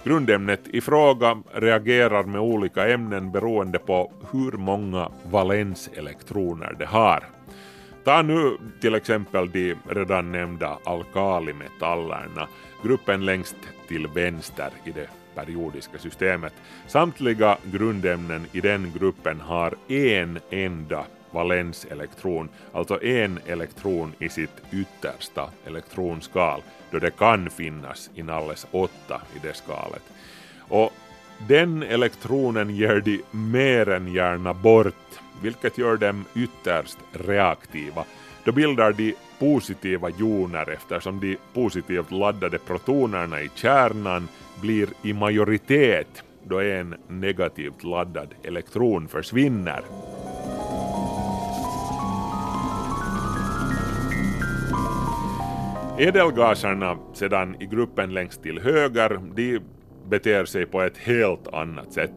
Grundämnet 0.04 0.68
i 0.68 0.80
fråga 0.80 1.42
reagerar 1.52 2.24
med 2.24 2.40
olika 2.40 2.88
ämnen 2.88 3.32
beroende 3.32 3.78
på 3.78 4.12
hur 4.32 4.52
många 4.52 5.10
valenselektroner 5.30 6.76
det 6.78 6.86
har. 6.86 7.37
Ta 8.08 8.22
nu 8.22 8.58
till 8.80 8.94
exempel 8.94 9.50
de 9.50 9.74
redan 9.88 10.32
nämnda 10.32 10.78
alkalimetallerna, 10.84 12.48
gruppen 12.82 13.24
längst 13.24 13.56
till 13.88 14.06
vänster 14.06 14.70
i 14.84 14.90
det 14.90 15.08
periodiska 15.34 15.98
systemet. 15.98 16.52
Samtliga 16.86 17.58
grundämnen 17.64 18.46
i 18.52 18.60
den 18.60 18.92
gruppen 18.98 19.40
har 19.40 19.74
en 19.88 20.38
enda 20.50 21.04
valenselektron, 21.30 22.48
alltså 22.72 23.02
en 23.02 23.38
elektron 23.46 24.12
i 24.18 24.28
sitt 24.28 24.62
yttersta 24.72 25.50
elektronskal, 25.66 26.62
då 26.90 26.98
det 26.98 27.10
kan 27.10 27.50
finnas 27.50 28.10
inalles 28.14 28.66
åtta 28.70 29.22
i 29.36 29.38
det 29.42 29.56
skalet. 29.56 30.02
Och 30.68 30.92
den 31.46 31.82
elektronen 31.82 32.70
ger 32.70 33.00
de 33.00 33.20
mer 33.30 33.88
än 33.88 34.12
gärna 34.12 34.54
bort, 34.54 35.20
vilket 35.42 35.78
gör 35.78 35.96
dem 35.96 36.24
ytterst 36.34 36.98
reaktiva. 37.12 38.04
Då 38.44 38.52
bildar 38.52 38.92
de 38.92 39.14
positiva 39.38 40.10
joner 40.10 40.70
eftersom 40.70 41.20
de 41.20 41.36
positivt 41.54 42.10
laddade 42.10 42.58
protonerna 42.58 43.40
i 43.40 43.50
kärnan 43.54 44.28
blir 44.60 44.88
i 45.02 45.12
majoritet 45.12 46.22
då 46.44 46.60
en 46.60 46.94
negativt 47.08 47.84
laddad 47.84 48.34
elektron 48.42 49.08
försvinner. 49.08 49.82
Edelgaserna 55.98 56.98
sedan 57.14 57.56
i 57.62 57.66
gruppen 57.66 58.14
längst 58.14 58.42
till 58.42 58.60
höger, 58.60 59.20
de 59.34 59.60
beter 60.08 60.44
sig 60.44 60.66
på 60.66 60.82
ett 60.82 60.98
helt 60.98 61.48
annat 61.48 61.92
sätt. 61.92 62.14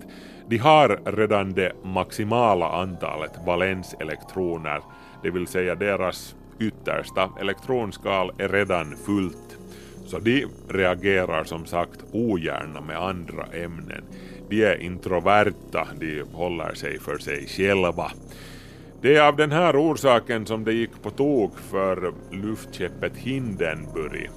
De 0.48 0.58
har 0.58 1.00
redan 1.06 1.54
det 1.54 1.72
maximala 1.84 2.70
antalet 2.70 3.32
valenselektroner, 3.46 4.82
det 5.24 5.32
vill 5.32 5.48
säga 5.48 5.76
deras 5.76 6.36
yttersta 6.60 7.30
elektronskal 7.42 8.32
är 8.38 8.50
redan 8.50 8.96
fullt. 9.06 9.58
Så 10.06 10.20
de 10.20 10.46
reagerar 10.70 11.44
som 11.44 11.66
sagt 11.66 12.00
ogärna 12.12 12.82
med 12.82 12.98
andra 12.98 13.46
ämnen. 13.54 14.04
De 14.50 14.64
är 14.64 14.82
introverta, 14.82 15.88
de 16.00 16.24
håller 16.34 16.74
sig 16.74 17.00
för 17.00 17.18
sig 17.18 17.48
själva. 17.48 18.12
Det 19.02 19.16
är 19.16 19.22
av 19.22 19.36
den 19.36 19.52
här 19.52 19.76
orsaken 19.76 20.46
som 20.46 20.64
det 20.64 20.74
gick 20.74 21.02
på 21.02 21.10
tok 21.10 21.60
för 21.60 22.14
luftskeppet 22.32 23.18
Hindenburg. 23.18 24.30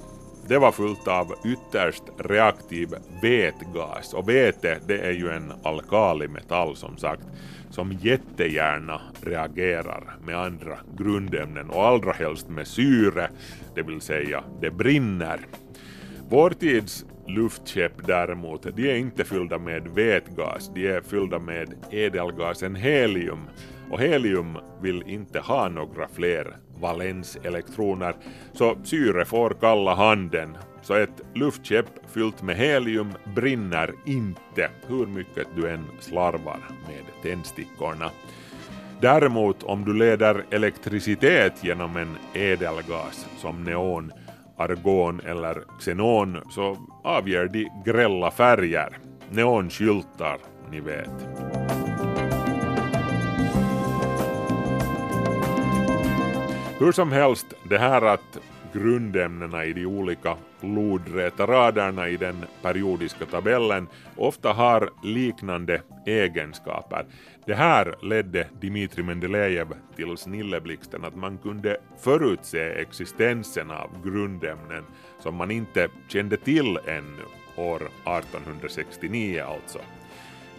Det 0.47 0.57
var 0.57 0.71
fullt 0.71 1.07
av 1.07 1.33
ytterst 1.45 2.03
reaktiv 2.17 2.89
vätgas. 3.21 4.13
Och 4.13 4.29
väte 4.29 4.79
det 4.87 4.99
är 4.99 5.11
ju 5.11 5.29
en 5.29 5.53
alkalimetall 5.63 6.75
som 6.75 6.97
sagt 6.97 7.23
som 7.69 7.91
jättegärna 7.91 9.01
reagerar 9.21 10.17
med 10.25 10.39
andra 10.39 10.77
grundämnen. 10.97 11.69
Och 11.69 11.85
allra 11.85 12.11
helst 12.11 12.49
med 12.49 12.67
syre, 12.67 13.29
det 13.75 13.81
vill 13.81 14.01
säga 14.01 14.43
det 14.61 14.71
brinner. 14.71 15.39
Vår 16.29 16.49
tids 16.49 17.05
luftskepp 17.27 18.07
däremot, 18.07 18.75
de 18.75 18.89
är 18.89 18.95
inte 18.95 19.23
fyllda 19.23 19.59
med 19.59 19.87
vätgas, 19.87 20.71
de 20.73 20.87
är 20.87 21.01
fyllda 21.01 21.39
med 21.39 21.73
ädelgasen 21.91 22.75
helium 22.75 23.39
och 23.89 23.99
helium 23.99 24.57
vill 24.81 25.03
inte 25.07 25.39
ha 25.39 25.69
några 25.69 26.07
fler 26.07 26.55
valenselektroner, 26.79 28.15
så 28.53 28.75
syre 28.83 29.25
får 29.25 29.49
kalla 29.49 29.95
handen. 29.95 30.57
Så 30.81 30.93
ett 30.93 31.21
luftskepp 31.33 31.85
fyllt 32.13 32.41
med 32.41 32.55
helium 32.55 33.13
brinner 33.35 33.93
inte 34.05 34.69
hur 34.87 35.05
mycket 35.05 35.47
du 35.55 35.69
än 35.69 35.85
slarvar 35.99 36.59
med 36.87 37.03
tändstickorna. 37.21 38.11
Däremot 39.01 39.63
om 39.63 39.85
du 39.85 39.93
leder 39.93 40.45
elektricitet 40.51 41.63
genom 41.63 41.97
en 41.97 42.17
ädelgas 42.33 43.27
som 43.37 43.63
neon, 43.63 44.11
argon 44.57 45.21
eller 45.25 45.63
xenon 45.79 46.41
så 46.49 46.77
avger 47.03 47.47
de 47.47 47.67
grälla 47.85 48.31
färger. 48.31 48.97
Neonskyltar, 49.29 50.37
ni 50.71 50.79
vet. 50.79 51.74
Hur 56.79 56.91
som 56.91 57.11
helst, 57.11 57.53
det 57.63 57.77
här 57.77 58.01
att 58.01 58.39
grundämnena 58.73 59.65
i 59.65 59.73
de 59.73 59.85
olika 59.85 60.37
lodräta 60.61 61.47
raderna 61.47 62.09
i 62.09 62.17
den 62.17 62.45
periodiska 62.61 63.25
tabellen 63.25 63.87
ofta 64.15 64.53
har 64.53 64.89
liknande 65.03 65.81
egenskaper. 66.05 67.05
Det 67.45 67.53
här 67.53 67.95
ledde 68.01 68.47
Dmitrij 68.61 69.05
Mendelejev 69.05 69.67
till 69.95 70.17
snilleblixten 70.17 71.05
att 71.05 71.15
man 71.15 71.37
kunde 71.37 71.77
förutse 71.99 72.81
existensen 72.81 73.71
av 73.71 73.89
grundämnen 74.03 74.83
som 75.19 75.35
man 75.35 75.51
inte 75.51 75.87
kände 76.07 76.37
till 76.37 76.79
ännu, 76.85 77.23
år 77.55 77.81
1869 78.05 79.43
alltså. 79.43 79.79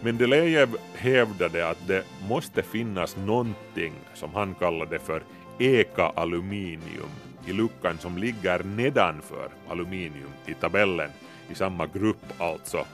Mendelejev 0.01 0.77
hävdade 0.95 1.69
att 1.69 1.87
det 1.87 2.03
måste 2.29 2.63
finnas 2.63 3.17
någonting 3.17 3.93
som 4.13 4.33
han 4.33 4.55
kallade 4.55 4.99
för 4.99 5.21
eka-aluminium 5.59 7.09
i 7.45 7.53
luckan 7.53 7.97
som 7.97 8.17
ligger 8.17 8.63
nedanför 8.63 9.49
aluminium 9.69 10.31
i 10.45 10.53
tabellen, 10.53 11.09
i 11.51 11.55
samma 11.55 11.87
grupp 11.87 12.41
alltså. 12.41 12.85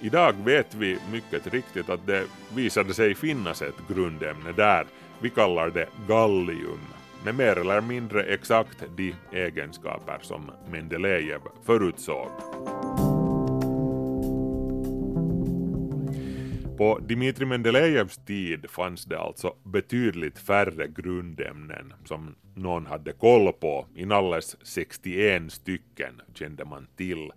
Idag 0.00 0.34
vet 0.44 0.74
vi 0.74 0.98
mycket 1.12 1.46
riktigt 1.46 1.88
att 1.88 2.06
det 2.06 2.24
visade 2.54 2.94
sig 2.94 3.14
finnas 3.14 3.62
ett 3.62 3.88
grundämne 3.88 4.52
där, 4.52 4.86
vi 5.18 5.30
kallar 5.30 5.70
det 5.70 5.86
gallium, 6.08 6.80
med 7.24 7.34
mer 7.34 7.58
eller 7.58 7.80
mindre 7.80 8.22
exakt 8.22 8.84
de 8.96 9.14
egenskaper 9.32 10.18
som 10.22 10.50
Mendelejev 10.70 11.40
förutsåg. 11.64 12.28
På 16.78 16.98
Dmitrij 16.98 17.46
Mendelejevs 17.46 18.16
tid 18.16 18.70
fanns 18.70 19.04
det 19.04 19.18
alltså 19.18 19.54
betydligt 19.62 20.38
färre 20.38 20.86
grundämnen 20.86 21.92
som 22.04 22.34
någon 22.54 22.86
hade 22.86 23.12
koll 23.12 23.52
på. 23.52 23.86
Inalles 23.94 24.56
61 24.62 25.52
stycken 25.52 26.22
kände 26.34 26.64
man 26.64 26.86
till. 26.96 27.32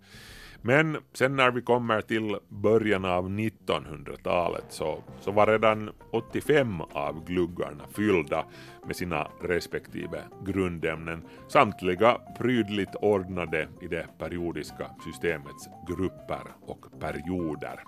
Men 0.62 0.96
sen 1.12 1.36
när 1.36 1.50
vi 1.50 1.62
kommer 1.62 2.00
till 2.00 2.36
början 2.48 3.04
av 3.04 3.30
1900-talet 3.30 4.64
så, 4.68 5.02
så 5.20 5.30
var 5.30 5.46
redan 5.46 5.90
85 6.12 6.80
av 6.80 7.24
gluggarna 7.24 7.84
fyllda 7.92 8.44
med 8.86 8.96
sina 8.96 9.28
respektive 9.42 10.22
grundämnen, 10.46 11.22
samtliga 11.48 12.18
prydligt 12.38 12.94
ordnade 12.94 13.68
i 13.80 13.86
det 13.86 14.06
periodiska 14.18 14.90
systemets 15.04 15.68
grupper 15.88 16.42
och 16.66 17.00
perioder. 17.00 17.80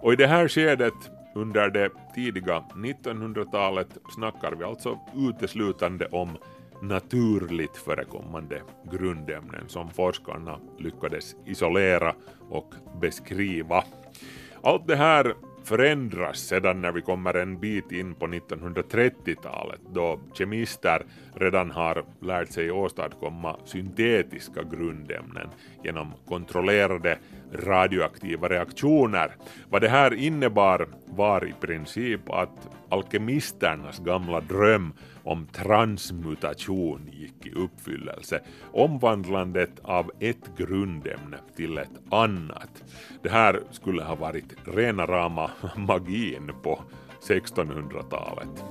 Och 0.00 0.12
i 0.12 0.16
det 0.16 0.26
här 0.26 0.48
skedet 0.48 0.94
under 1.34 1.70
det 1.70 1.90
tidiga 2.14 2.64
1900-talet 2.74 3.88
snackar 4.14 4.52
vi 4.52 4.64
alltså 4.64 4.98
uteslutande 5.16 6.06
om 6.06 6.38
naturligt 6.82 7.76
förekommande 7.76 8.62
grundämnen 8.92 9.68
som 9.68 9.90
forskarna 9.90 10.58
lyckades 10.78 11.36
isolera 11.46 12.14
och 12.50 12.74
beskriva. 13.00 13.84
Allt 14.62 14.86
det 14.86 14.96
här 14.96 15.34
förändras 15.64 16.38
sedan 16.38 16.80
när 16.80 16.92
vi 16.92 17.00
kommer 17.00 17.34
en 17.34 17.60
bit 17.60 17.92
in 17.92 18.14
på 18.14 18.26
1930-talet 18.26 19.80
då 19.92 20.20
kemister 20.34 21.02
redan 21.34 21.70
har 21.70 22.04
lärt 22.20 22.52
sig 22.52 22.70
åstadkomma 22.70 23.56
syntetiska 23.64 24.62
grundämnen 24.62 25.48
genom 25.84 26.12
kontrollerade 26.28 27.18
radioaktiva 27.52 28.48
reaktioner. 28.48 29.36
Vad 29.70 29.82
det 29.82 29.88
här 29.88 30.14
innebar 30.14 30.88
var 31.06 31.48
i 31.48 31.54
princip 31.60 32.30
att 32.30 32.68
alkemisternas 32.88 33.98
gamla 33.98 34.40
dröm 34.40 34.92
om 35.24 35.46
transmutation 35.46 37.10
gick 37.12 37.46
i 37.46 37.50
uppfyllelse, 37.50 38.40
omvandlandet 38.72 39.72
av 39.82 40.10
ett 40.20 40.56
grundämne 40.56 41.38
till 41.56 41.78
ett 41.78 42.12
annat. 42.12 42.84
Det 43.22 43.30
här 43.30 43.62
skulle 43.70 44.02
ha 44.02 44.14
varit 44.14 44.54
rena 44.64 45.06
rama 45.06 45.50
magin 45.76 46.52
på 46.62 46.82
1600-talet. 47.28 48.64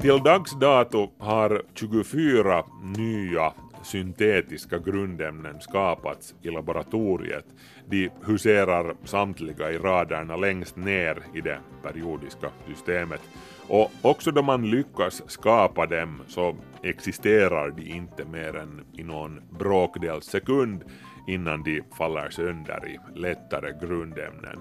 Till 0.00 0.22
dags 0.22 0.58
dato 0.58 1.10
har 1.18 1.62
24 1.74 2.64
nya 2.82 3.52
syntetiska 3.82 4.78
grundämnen 4.78 5.60
skapats 5.60 6.34
i 6.42 6.50
laboratoriet. 6.50 7.44
De 7.86 8.10
huserar 8.22 8.94
samtliga 9.04 9.70
i 9.70 9.78
raderna 9.78 10.36
längst 10.36 10.76
ner 10.76 11.22
i 11.34 11.40
det 11.40 11.58
periodiska 11.82 12.50
systemet. 12.68 13.20
Och 13.68 13.90
också 14.02 14.30
då 14.30 14.42
man 14.42 14.70
lyckas 14.70 15.22
skapa 15.26 15.86
dem 15.86 16.22
så 16.28 16.56
existerar 16.82 17.70
de 17.70 17.82
inte 17.82 18.24
mer 18.24 18.56
än 18.56 18.84
i 18.92 19.02
någon 19.02 19.40
bråkdels 19.50 20.24
sekund 20.24 20.84
innan 21.26 21.62
de 21.62 21.82
faller 21.98 22.30
sönder 22.30 22.88
i 22.88 23.18
lättare 23.18 23.86
grundämnen. 23.86 24.58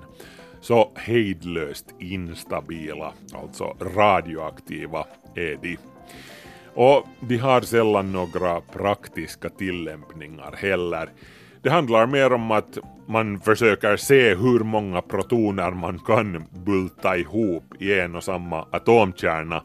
Så 0.61 0.91
hejdlöst 0.95 1.95
instabila, 1.99 3.13
alltså 3.34 3.78
radioaktiva, 3.95 5.05
är 5.36 5.57
de. 5.61 5.78
Och 6.82 7.07
de 7.19 7.38
har 7.38 7.61
sällan 7.61 8.11
några 8.11 8.61
praktiska 8.61 9.49
tillämpningar 9.49 10.55
heller. 10.57 11.09
Det 11.61 11.69
handlar 11.69 12.07
mer 12.07 12.34
om 12.34 12.51
att 12.51 12.77
man 13.07 13.39
försöker 13.39 13.97
se 13.97 14.36
hur 14.36 14.59
många 14.59 15.01
protoner 15.01 15.71
man 15.71 15.99
kan 15.99 16.43
bulta 16.65 17.17
ihop 17.17 17.63
i 17.80 17.99
en 17.99 18.15
och 18.15 18.23
samma 18.23 18.65
atomkärna. 18.71 19.63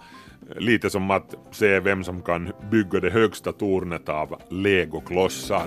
Lite 0.56 0.90
som 0.90 1.10
att 1.10 1.34
se 1.50 1.80
vem 1.80 2.04
som 2.04 2.22
kan 2.22 2.52
bygga 2.70 3.00
det 3.00 3.10
högsta 3.10 3.52
tornet 3.52 4.08
av 4.08 4.36
legoklossar. 4.50 5.66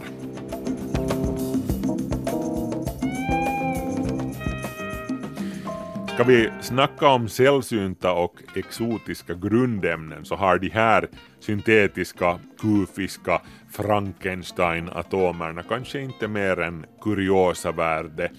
Ska 6.17 6.23
vi 6.23 6.49
snacka 6.61 7.07
om 7.07 7.29
sällsynta 7.29 8.13
och 8.13 8.41
exotiska 8.55 9.33
grundämnen 9.33 10.25
så 10.25 10.35
har 10.35 10.57
de 10.59 10.69
här 10.69 11.07
syntetiska, 11.39 12.39
kufiska 12.59 13.41
Frankenstein-atomerna 13.71 15.63
kanske 15.63 16.01
inte 16.01 16.27
mer 16.27 16.59
än 16.59 16.85
kuriosa 17.01 17.71
värde. 17.71 18.31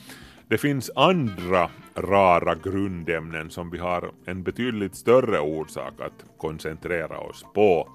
Det 0.48 0.58
finns 0.58 0.90
andra 0.94 1.70
rara 1.96 2.54
grundämnen 2.54 3.50
som 3.50 3.70
vi 3.70 3.78
har 3.78 4.10
en 4.26 4.42
betydligt 4.42 4.94
större 4.94 5.40
orsak 5.40 6.00
att 6.00 6.24
koncentrera 6.38 7.18
oss 7.18 7.44
på. 7.54 7.88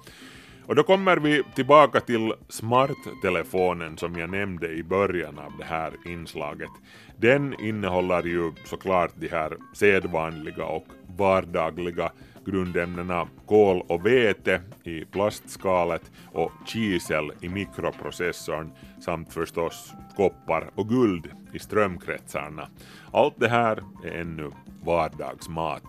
Och 0.66 0.74
då 0.74 0.82
kommer 0.82 1.16
vi 1.16 1.42
tillbaka 1.54 2.00
till 2.00 2.32
smarttelefonen 2.48 3.98
som 3.98 4.18
jag 4.18 4.30
nämnde 4.30 4.68
i 4.68 4.82
början 4.82 5.38
av 5.38 5.52
det 5.58 5.64
här 5.64 5.92
inslaget. 6.06 6.70
Den 7.16 7.60
innehåller 7.60 8.22
ju 8.22 8.52
såklart 8.64 9.10
de 9.14 9.28
här 9.28 9.56
sedvanliga 9.74 10.64
och 10.64 10.86
vardagliga 11.16 12.12
grundämnena 12.46 13.28
kol 13.46 13.82
och 13.88 14.06
vete 14.06 14.60
i 14.84 15.04
plastskalet 15.04 16.12
och 16.32 16.52
kisel 16.66 17.32
i 17.40 17.48
mikroprocessorn 17.48 18.72
samt 19.00 19.32
förstås 19.32 19.92
koppar 20.16 20.70
och 20.74 20.88
guld 20.88 21.30
i 21.52 21.58
strömkretsarna. 21.58 22.68
Allt 23.12 23.34
det 23.36 23.48
här 23.48 23.82
är 24.04 24.20
ännu 24.20 24.50
vardagsmat. 24.84 25.84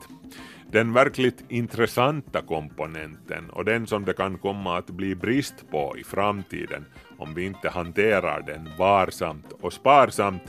Den 0.72 0.94
verkligt 0.94 1.44
intressanta 1.50 2.42
komponenten 2.42 3.50
och 3.50 3.66
den 3.66 3.88
som 3.88 4.06
det 4.06 4.14
kan 4.14 4.38
komma 4.38 4.78
att 4.78 4.90
bli 4.90 5.16
brist 5.16 5.72
på 5.72 5.98
i 5.98 6.04
framtiden 6.04 6.86
om 7.18 7.34
vi 7.34 7.46
inte 7.46 7.70
hanterar 7.70 8.42
den 8.42 8.70
varsamt 8.78 9.54
och 9.62 9.74
sparsamt 9.74 10.44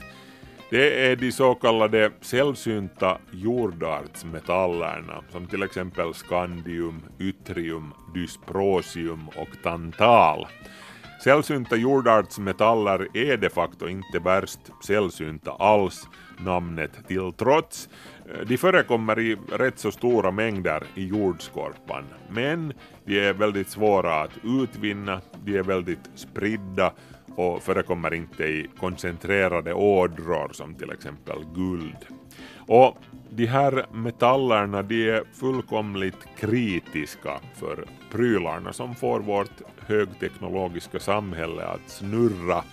det 0.69 1.11
är 1.11 1.15
de 1.15 1.31
så 1.31 1.55
kallade 1.55 2.11
sällsynta 2.21 3.17
jordartsmetallerna 3.31 5.23
som 5.31 5.47
till 5.47 5.63
exempel 5.63 6.13
skandium, 6.13 7.01
yttrium, 7.19 7.93
dysprosium 8.13 9.27
och 9.27 9.63
tantal. 9.63 10.47
Sällsynta 11.23 11.75
jordartsmetaller 11.75 13.07
är 13.13 13.37
de 13.37 13.49
facto 13.49 13.87
inte 13.87 14.19
värst 14.19 14.59
sällsynta 14.85 15.51
alls, 15.51 16.07
namnet 16.39 17.07
till 17.07 17.33
trots. 17.37 17.89
Eh, 18.27 18.45
de 18.47 18.57
förekommer 18.57 19.19
i 19.19 19.37
rätt 19.51 19.79
så 19.79 19.91
stora 19.91 20.31
mängder 20.31 20.83
i 20.95 21.07
jordskorpan, 21.07 22.03
men 22.29 22.73
de 23.05 23.19
är 23.27 23.33
väldigt 23.33 23.69
svåra 23.69 24.21
att 24.21 24.31
utvinna, 24.43 25.21
de 25.43 25.57
är 25.57 25.63
väldigt 25.63 26.09
spridda 26.15 26.93
och 27.35 27.63
förekommer 27.63 28.13
inte 28.13 28.43
i 28.43 28.67
koncentrerade 28.79 29.73
ådror 29.73 30.49
som 30.51 30.75
till 30.75 30.91
exempel 30.91 31.45
guld. 31.55 32.05
Och 32.67 32.97
de 33.29 33.45
här 33.45 33.85
metallerna 33.91 34.81
de 34.81 35.09
är 35.09 35.23
fullkomligt 35.33 36.27
kritiska 36.37 37.39
för 37.55 37.85
prylarna 38.11 38.73
som 38.73 38.95
får 38.95 39.19
vårt 39.19 39.61
högteknologiska 39.77 40.99
samhälle 40.99 41.65
att 41.65 41.89
snurra. 41.89 42.63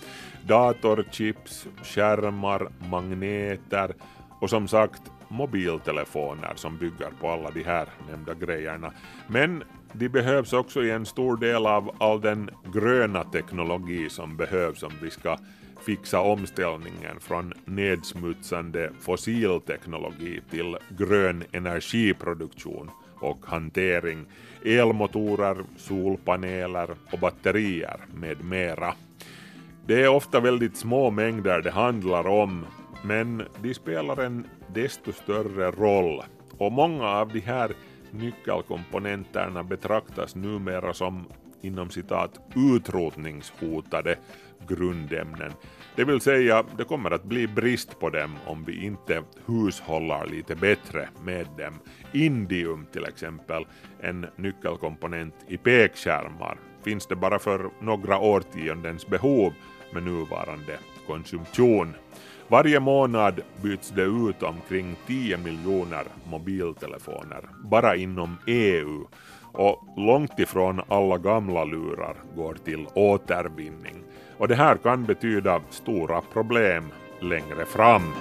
Datorchips, 0.47 1.67
skärmar, 1.83 2.67
magneter 2.89 3.93
och 4.41 4.49
som 4.49 4.67
sagt 4.67 5.01
mobiltelefoner 5.27 6.53
som 6.55 6.77
bygger 6.77 7.09
på 7.21 7.29
alla 7.29 7.51
de 7.51 7.63
här 7.63 7.87
nämnda 8.09 8.33
grejerna. 8.33 8.91
Men 9.27 9.63
de 9.93 10.09
behövs 10.09 10.53
också 10.53 10.83
i 10.83 10.91
en 10.91 11.05
stor 11.05 11.37
del 11.37 11.65
av 11.65 11.95
all 11.99 12.21
den 12.21 12.49
gröna 12.73 13.23
teknologi 13.23 14.09
som 14.09 14.37
behövs 14.37 14.83
om 14.83 14.91
vi 15.01 15.11
ska 15.11 15.37
fixa 15.85 16.19
omställningen 16.19 17.19
från 17.19 17.53
nedsmutsande 17.65 18.91
fossilteknologi 18.99 20.41
till 20.49 20.77
grön 20.97 21.43
energiproduktion 21.51 22.91
och 23.19 23.45
hantering, 23.45 24.25
elmotorer, 24.65 25.57
solpaneler 25.77 26.89
och 27.11 27.19
batterier 27.19 27.97
med 28.13 28.45
mera. 28.45 28.93
Det 29.85 30.03
är 30.03 30.07
ofta 30.07 30.39
väldigt 30.39 30.77
små 30.77 31.11
mängder 31.11 31.61
det 31.61 31.71
handlar 31.71 32.27
om, 32.27 32.65
men 33.03 33.43
de 33.61 33.73
spelar 33.73 34.21
en 34.21 34.45
desto 34.73 35.11
större 35.11 35.71
roll 35.71 36.23
och 36.57 36.71
många 36.71 37.07
av 37.07 37.33
de 37.33 37.39
här 37.39 37.71
nyckelkomponenterna 38.11 39.63
betraktas 39.63 40.35
numera 40.35 40.93
som 40.93 41.25
inom 41.61 41.89
citat 41.89 42.39
utrotningshotade 42.55 44.15
grundämnen. 44.67 45.51
Det 45.95 46.03
vill 46.03 46.21
säga, 46.21 46.63
det 46.77 46.83
kommer 46.83 47.11
att 47.11 47.23
bli 47.23 47.47
brist 47.47 47.99
på 47.99 48.09
dem 48.09 48.35
om 48.45 48.63
vi 48.63 48.85
inte 48.85 49.23
hushållar 49.45 50.25
lite 50.25 50.55
bättre 50.55 51.09
med 51.23 51.47
dem. 51.57 51.79
Indium 52.13 52.85
till 52.91 53.05
exempel, 53.05 53.65
en 53.99 54.25
nyckelkomponent 54.35 55.35
i 55.47 55.57
pekskärmar, 55.57 56.57
finns 56.83 57.07
det 57.07 57.15
bara 57.15 57.39
för 57.39 57.69
några 57.81 58.19
årtiondens 58.19 59.07
behov 59.07 59.53
med 59.93 60.03
nuvarande 60.03 60.77
konsumtion. 61.07 61.93
Varje 62.47 62.79
månad 62.79 63.41
byts 63.61 63.89
det 63.89 64.01
ut 64.03 64.43
omkring 64.43 64.95
10 65.07 65.37
miljoner 65.37 66.03
mobiltelefoner, 66.29 67.41
bara 67.63 67.95
inom 67.95 68.37
EU, 68.47 69.07
och 69.53 69.87
långt 69.97 70.39
ifrån 70.39 70.81
alla 70.87 71.17
gamla 71.17 71.63
lurar 71.63 72.15
går 72.35 72.53
till 72.65 72.87
återvinning. 72.93 74.03
Och 74.37 74.47
det 74.47 74.55
här 74.55 74.77
kan 74.77 75.05
betyda 75.05 75.61
stora 75.69 76.21
problem 76.21 76.83
längre 77.19 77.65
fram. 77.65 78.13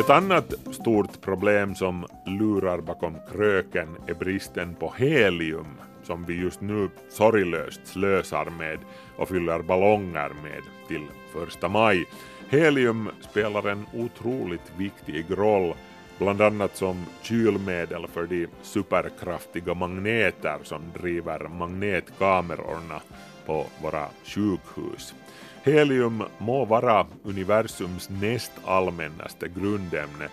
Ett 0.00 0.10
annat 0.10 0.54
stort 0.70 1.20
problem 1.20 1.74
som 1.74 2.06
lurar 2.26 2.80
bakom 2.80 3.14
kröken 3.32 3.88
är 4.06 4.14
bristen 4.14 4.74
på 4.74 4.94
helium 4.96 5.66
som 6.08 6.24
vi 6.24 6.34
just 6.34 6.60
nu 6.60 6.88
sorglöst 7.08 7.80
slösar 7.84 8.50
med 8.58 8.78
och 9.16 9.28
fyller 9.28 9.62
ballonger 9.62 10.30
med 10.42 10.62
till 10.88 11.06
första 11.32 11.68
maj. 11.68 12.06
Helium 12.48 13.08
spelar 13.30 13.68
en 13.68 13.86
otroligt 13.94 14.72
viktig 14.76 15.24
roll, 15.30 15.74
bland 16.18 16.40
annat 16.40 16.76
som 16.76 17.06
kylmedel 17.22 18.06
för 18.06 18.26
de 18.26 18.46
superkraftiga 18.62 19.74
magneter 19.74 20.58
som 20.62 20.82
driver 21.00 21.48
magnetkamerorna 21.48 23.00
på 23.46 23.66
våra 23.82 24.06
sjukhus. 24.24 25.14
Helium 25.62 26.22
må 26.38 26.64
vara 26.64 27.06
universums 27.22 28.08
näst 28.10 28.52
allmännaste 28.64 29.48
grundämne, 29.48 30.28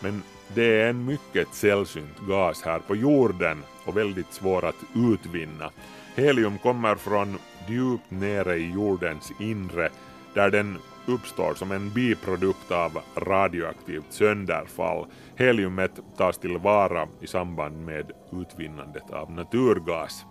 men 0.00 0.22
det 0.54 0.80
är 0.80 0.90
en 0.90 1.04
mycket 1.04 1.48
sällsynt 1.54 2.18
gas 2.28 2.62
här 2.62 2.78
på 2.78 2.96
jorden 2.96 3.62
och 3.84 3.96
väldigt 3.96 4.32
svår 4.32 4.64
att 4.64 4.84
utvinna. 4.94 5.70
Helium 6.14 6.58
kommer 6.58 6.94
från 6.94 7.38
djupt 7.68 8.10
nere 8.10 8.56
i 8.56 8.72
jordens 8.72 9.32
inre 9.40 9.88
där 10.34 10.50
den 10.50 10.78
uppstår 11.06 11.54
som 11.54 11.72
en 11.72 11.90
biprodukt 11.90 12.70
av 12.70 12.98
radioaktivt 13.16 14.12
sönderfall. 14.12 15.06
Heliumet 15.36 16.00
tas 16.16 16.38
tillvara 16.38 17.08
i 17.20 17.26
samband 17.26 17.84
med 17.84 18.12
utvinnandet 18.32 19.10
av 19.10 19.30
naturgas. 19.30 20.24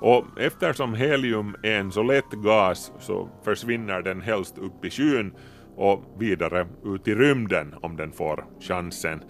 Och 0.00 0.24
eftersom 0.36 0.94
helium 0.94 1.56
är 1.62 1.78
en 1.78 1.92
så 1.92 2.02
lätt 2.02 2.30
gas 2.30 2.92
så 3.00 3.28
försvinner 3.44 4.02
den 4.02 4.20
helst 4.20 4.58
upp 4.58 4.84
i 4.84 4.90
skyn 4.90 5.34
och 5.76 6.02
vidare 6.18 6.66
ut 6.84 7.08
i 7.08 7.14
rymden 7.14 7.74
om 7.80 7.96
den 7.96 8.12
får 8.12 8.44
chansen. 8.60 9.22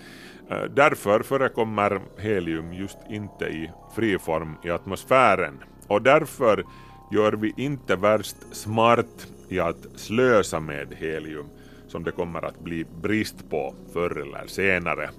Eh, 0.51 0.63
därför 0.63 1.21
förekommer 1.21 2.01
helium 2.19 2.73
just 2.73 2.99
inte 3.11 3.45
i 3.45 3.71
fri 3.97 4.19
form 4.19 4.55
i 4.65 4.71
atmosfären 4.71 5.59
och 5.89 6.03
därför 6.03 6.65
gör 7.13 7.33
vi 7.33 7.55
inte 7.57 7.97
värst 7.97 8.37
smart 8.53 9.27
i 9.49 9.61
att 9.61 9.87
slösa 9.97 10.61
med 10.61 10.95
helium 10.99 11.47
som 11.89 12.05
det 12.05 12.13
kommer 12.13 12.45
att 12.45 12.61
bli 12.61 12.85
brist 13.03 13.51
på 13.51 13.75
förr 13.93 14.21
eller 14.21 14.47
senare. 14.47 15.11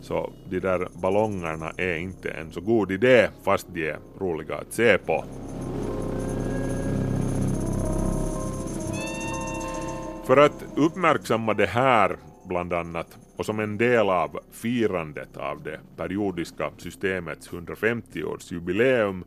Så 0.00 0.32
de 0.50 0.60
där 0.60 0.88
ballongerna 1.02 1.72
är 1.76 1.96
inte 1.96 2.30
en 2.30 2.52
så 2.52 2.60
god 2.60 2.92
idé 2.92 3.28
fast 3.44 3.66
de 3.74 3.90
är 3.90 3.98
roliga 4.18 4.54
att 4.54 4.72
se 4.72 4.98
på. 4.98 5.24
För 10.26 10.36
att 10.36 10.64
uppmärksamma 10.76 11.54
det 11.54 11.66
här 11.66 12.16
bland 12.44 12.72
annat 12.72 13.18
och 13.36 13.46
som 13.46 13.60
en 13.60 13.78
del 13.78 14.08
av 14.08 14.40
firandet 14.52 15.36
av 15.36 15.62
det 15.62 15.80
periodiska 15.96 16.70
systemets 16.76 17.50
150-årsjubileum 17.50 19.24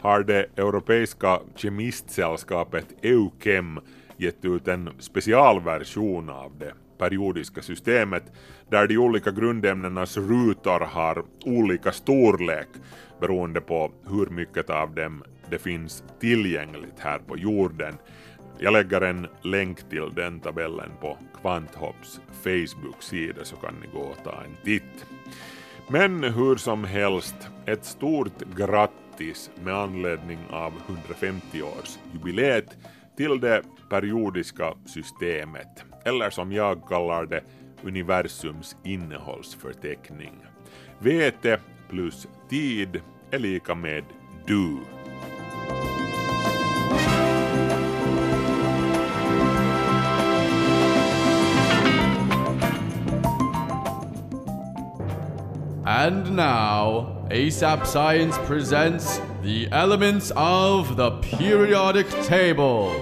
har 0.00 0.22
det 0.22 0.46
europeiska 0.56 1.40
kemistsällskapet 1.54 2.86
EUKEM 3.02 3.80
gett 4.16 4.44
ut 4.44 4.68
en 4.68 4.90
specialversion 4.98 6.28
av 6.28 6.52
det 6.58 6.72
periodiska 6.98 7.62
systemet 7.62 8.24
där 8.68 8.86
de 8.86 8.98
olika 8.98 9.30
grundämnenas 9.30 10.16
rutor 10.16 10.80
har 10.80 11.24
olika 11.44 11.92
storlek 11.92 12.68
beroende 13.20 13.60
på 13.60 13.92
hur 14.08 14.26
mycket 14.26 14.70
av 14.70 14.94
dem 14.94 15.24
det 15.50 15.58
finns 15.58 16.04
tillgängligt 16.20 16.98
här 16.98 17.18
på 17.18 17.36
jorden. 17.36 17.94
Jag 18.62 18.72
lägger 18.72 19.00
en 19.00 19.26
länk 19.42 19.88
till 19.90 20.10
den 20.14 20.40
tabellen 20.40 20.90
på 21.00 21.18
Kvanthopps 21.40 22.20
Facebook-sida 22.42 23.44
så 23.44 23.56
kan 23.56 23.74
ni 23.80 23.86
gå 23.86 24.00
och 24.00 24.24
ta 24.24 24.42
en 24.44 24.56
titt. 24.64 25.06
Men 25.88 26.24
hur 26.24 26.56
som 26.56 26.84
helst, 26.84 27.34
ett 27.66 27.84
stort 27.84 28.42
grattis 28.56 29.50
med 29.64 29.74
anledning 29.74 30.38
av 30.50 30.72
150-årsjubileet 31.08 32.68
till 33.16 33.40
det 33.40 33.62
periodiska 33.90 34.74
systemet, 34.86 35.84
eller 36.04 36.30
som 36.30 36.52
jag 36.52 36.88
kallar 36.88 37.26
det, 37.26 37.42
universums 37.82 38.76
innehållsförteckning. 38.84 40.34
Vete 40.98 41.60
plus 41.88 42.28
tid 42.48 43.00
är 43.30 43.38
lika 43.38 43.74
med 43.74 44.04
du. 44.46 44.78
And 55.86 56.36
now, 56.36 57.26
ASAP 57.30 57.86
Science 57.86 58.36
presents 58.38 59.20
the 59.42 59.66
elements 59.72 60.30
of 60.36 60.96
the 60.96 61.12
periodic 61.22 62.08
table. 62.24 62.94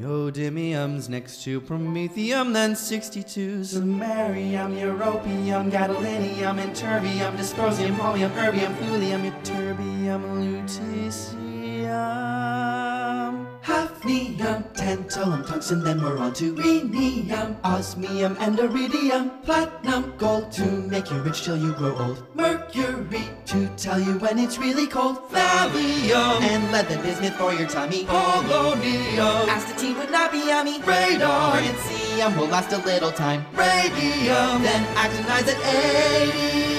Neodymium's 0.00 1.08
next 1.08 1.44
to 1.44 1.60
promethium, 1.60 2.52
then 2.54 2.74
62 2.74 3.64
samarium, 3.64 4.76
europium, 4.78 5.70
gadolinium, 5.70 6.58
and 6.58 6.74
terbium, 6.74 7.36
dysprosium, 7.36 7.96
holmium, 7.96 8.30
erbium, 8.30 8.74
thulium, 8.76 9.24
ytterbium, 9.24 10.40
lutetium. 10.40 12.39
Hafnium, 13.62 14.64
tantalum, 14.72 15.46
tungsten, 15.46 15.84
then 15.84 16.02
we're 16.02 16.16
on 16.16 16.32
to 16.32 16.54
rhenium, 16.54 17.56
osmium, 17.62 18.34
and 18.40 18.58
iridium, 18.58 19.30
platinum, 19.42 20.14
gold 20.16 20.50
to 20.52 20.64
make 20.64 21.10
you 21.10 21.18
rich 21.20 21.42
till 21.42 21.58
you 21.58 21.74
grow 21.74 21.94
old, 21.98 22.24
mercury 22.34 23.22
to 23.44 23.68
tell 23.76 24.00
you 24.00 24.18
when 24.18 24.38
it's 24.38 24.56
really 24.56 24.86
cold, 24.86 25.18
thallium, 25.30 26.40
and 26.40 26.72
lead, 26.72 26.88
the 26.88 26.96
bismuth 27.02 27.34
for 27.36 27.52
your 27.52 27.68
tummy, 27.68 28.04
polonium, 28.06 29.46
astatine 29.46 29.98
would 29.98 30.10
not 30.10 30.32
be 30.32 30.38
yummy, 30.38 30.80
radar, 30.80 31.52
francium 31.58 32.34
will 32.38 32.46
last 32.46 32.72
a 32.72 32.78
little 32.78 33.12
time, 33.12 33.44
radium, 33.52 34.62
then 34.62 34.84
actinize 34.96 35.46
at 35.46 35.60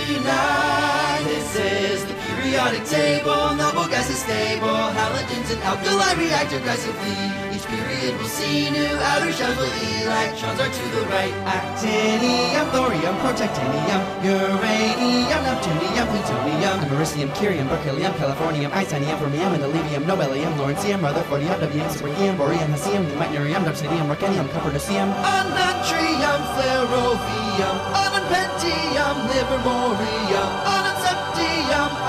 89. 0.09 1.23
This 1.25 1.55
is 1.55 2.10
periodic 2.51 2.83
table. 2.83 3.55
Noble 3.55 3.87
gas 3.87 4.09
is 4.09 4.19
stable. 4.19 4.75
Halogens 4.91 5.47
and 5.55 5.61
alkali 5.63 6.11
react 6.19 6.51
aggressively. 6.51 7.15
Each 7.55 7.63
period 7.63 8.11
will 8.19 8.27
see 8.27 8.69
new 8.69 8.91
outer 9.11 9.31
shells 9.31 9.55
where 9.55 9.71
electrons 10.03 10.59
are 10.59 10.67
to 10.67 10.85
the 10.91 11.03
right. 11.07 11.31
Actinium, 11.47 12.67
thorium, 12.75 13.15
protactinium, 13.23 14.01
uranium, 14.23 15.41
neptunium, 15.47 16.05
plutonium, 16.11 16.77
americium, 16.87 17.29
curium, 17.39 17.67
berkelium, 17.71 18.11
californium, 18.19 18.71
isonium, 18.71 19.17
fermium, 19.19 19.53
and 19.55 19.63
olivium, 19.63 20.03
nobelium, 20.03 20.51
lawrencium, 20.59 20.99
rutherfordium, 20.99 21.55
wm, 21.55 21.89
sprigium, 21.95 22.35
boreum, 22.35 22.69
hesium, 22.75 23.05
meitnerium, 23.19 23.63
dubsidium, 23.63 24.07
rucanium, 24.11 24.47
copernicium, 24.51 25.07
anatrium, 25.23 26.41
flerovium, 26.55 27.75
anapentium, 28.03 29.15
livermorium, 29.31 30.51
ananseptium, 30.75 31.00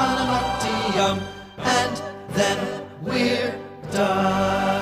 ananoctium, 0.01 1.16
and 1.59 2.03
then 2.34 2.59
we're 3.03 3.55
done. 3.93 4.81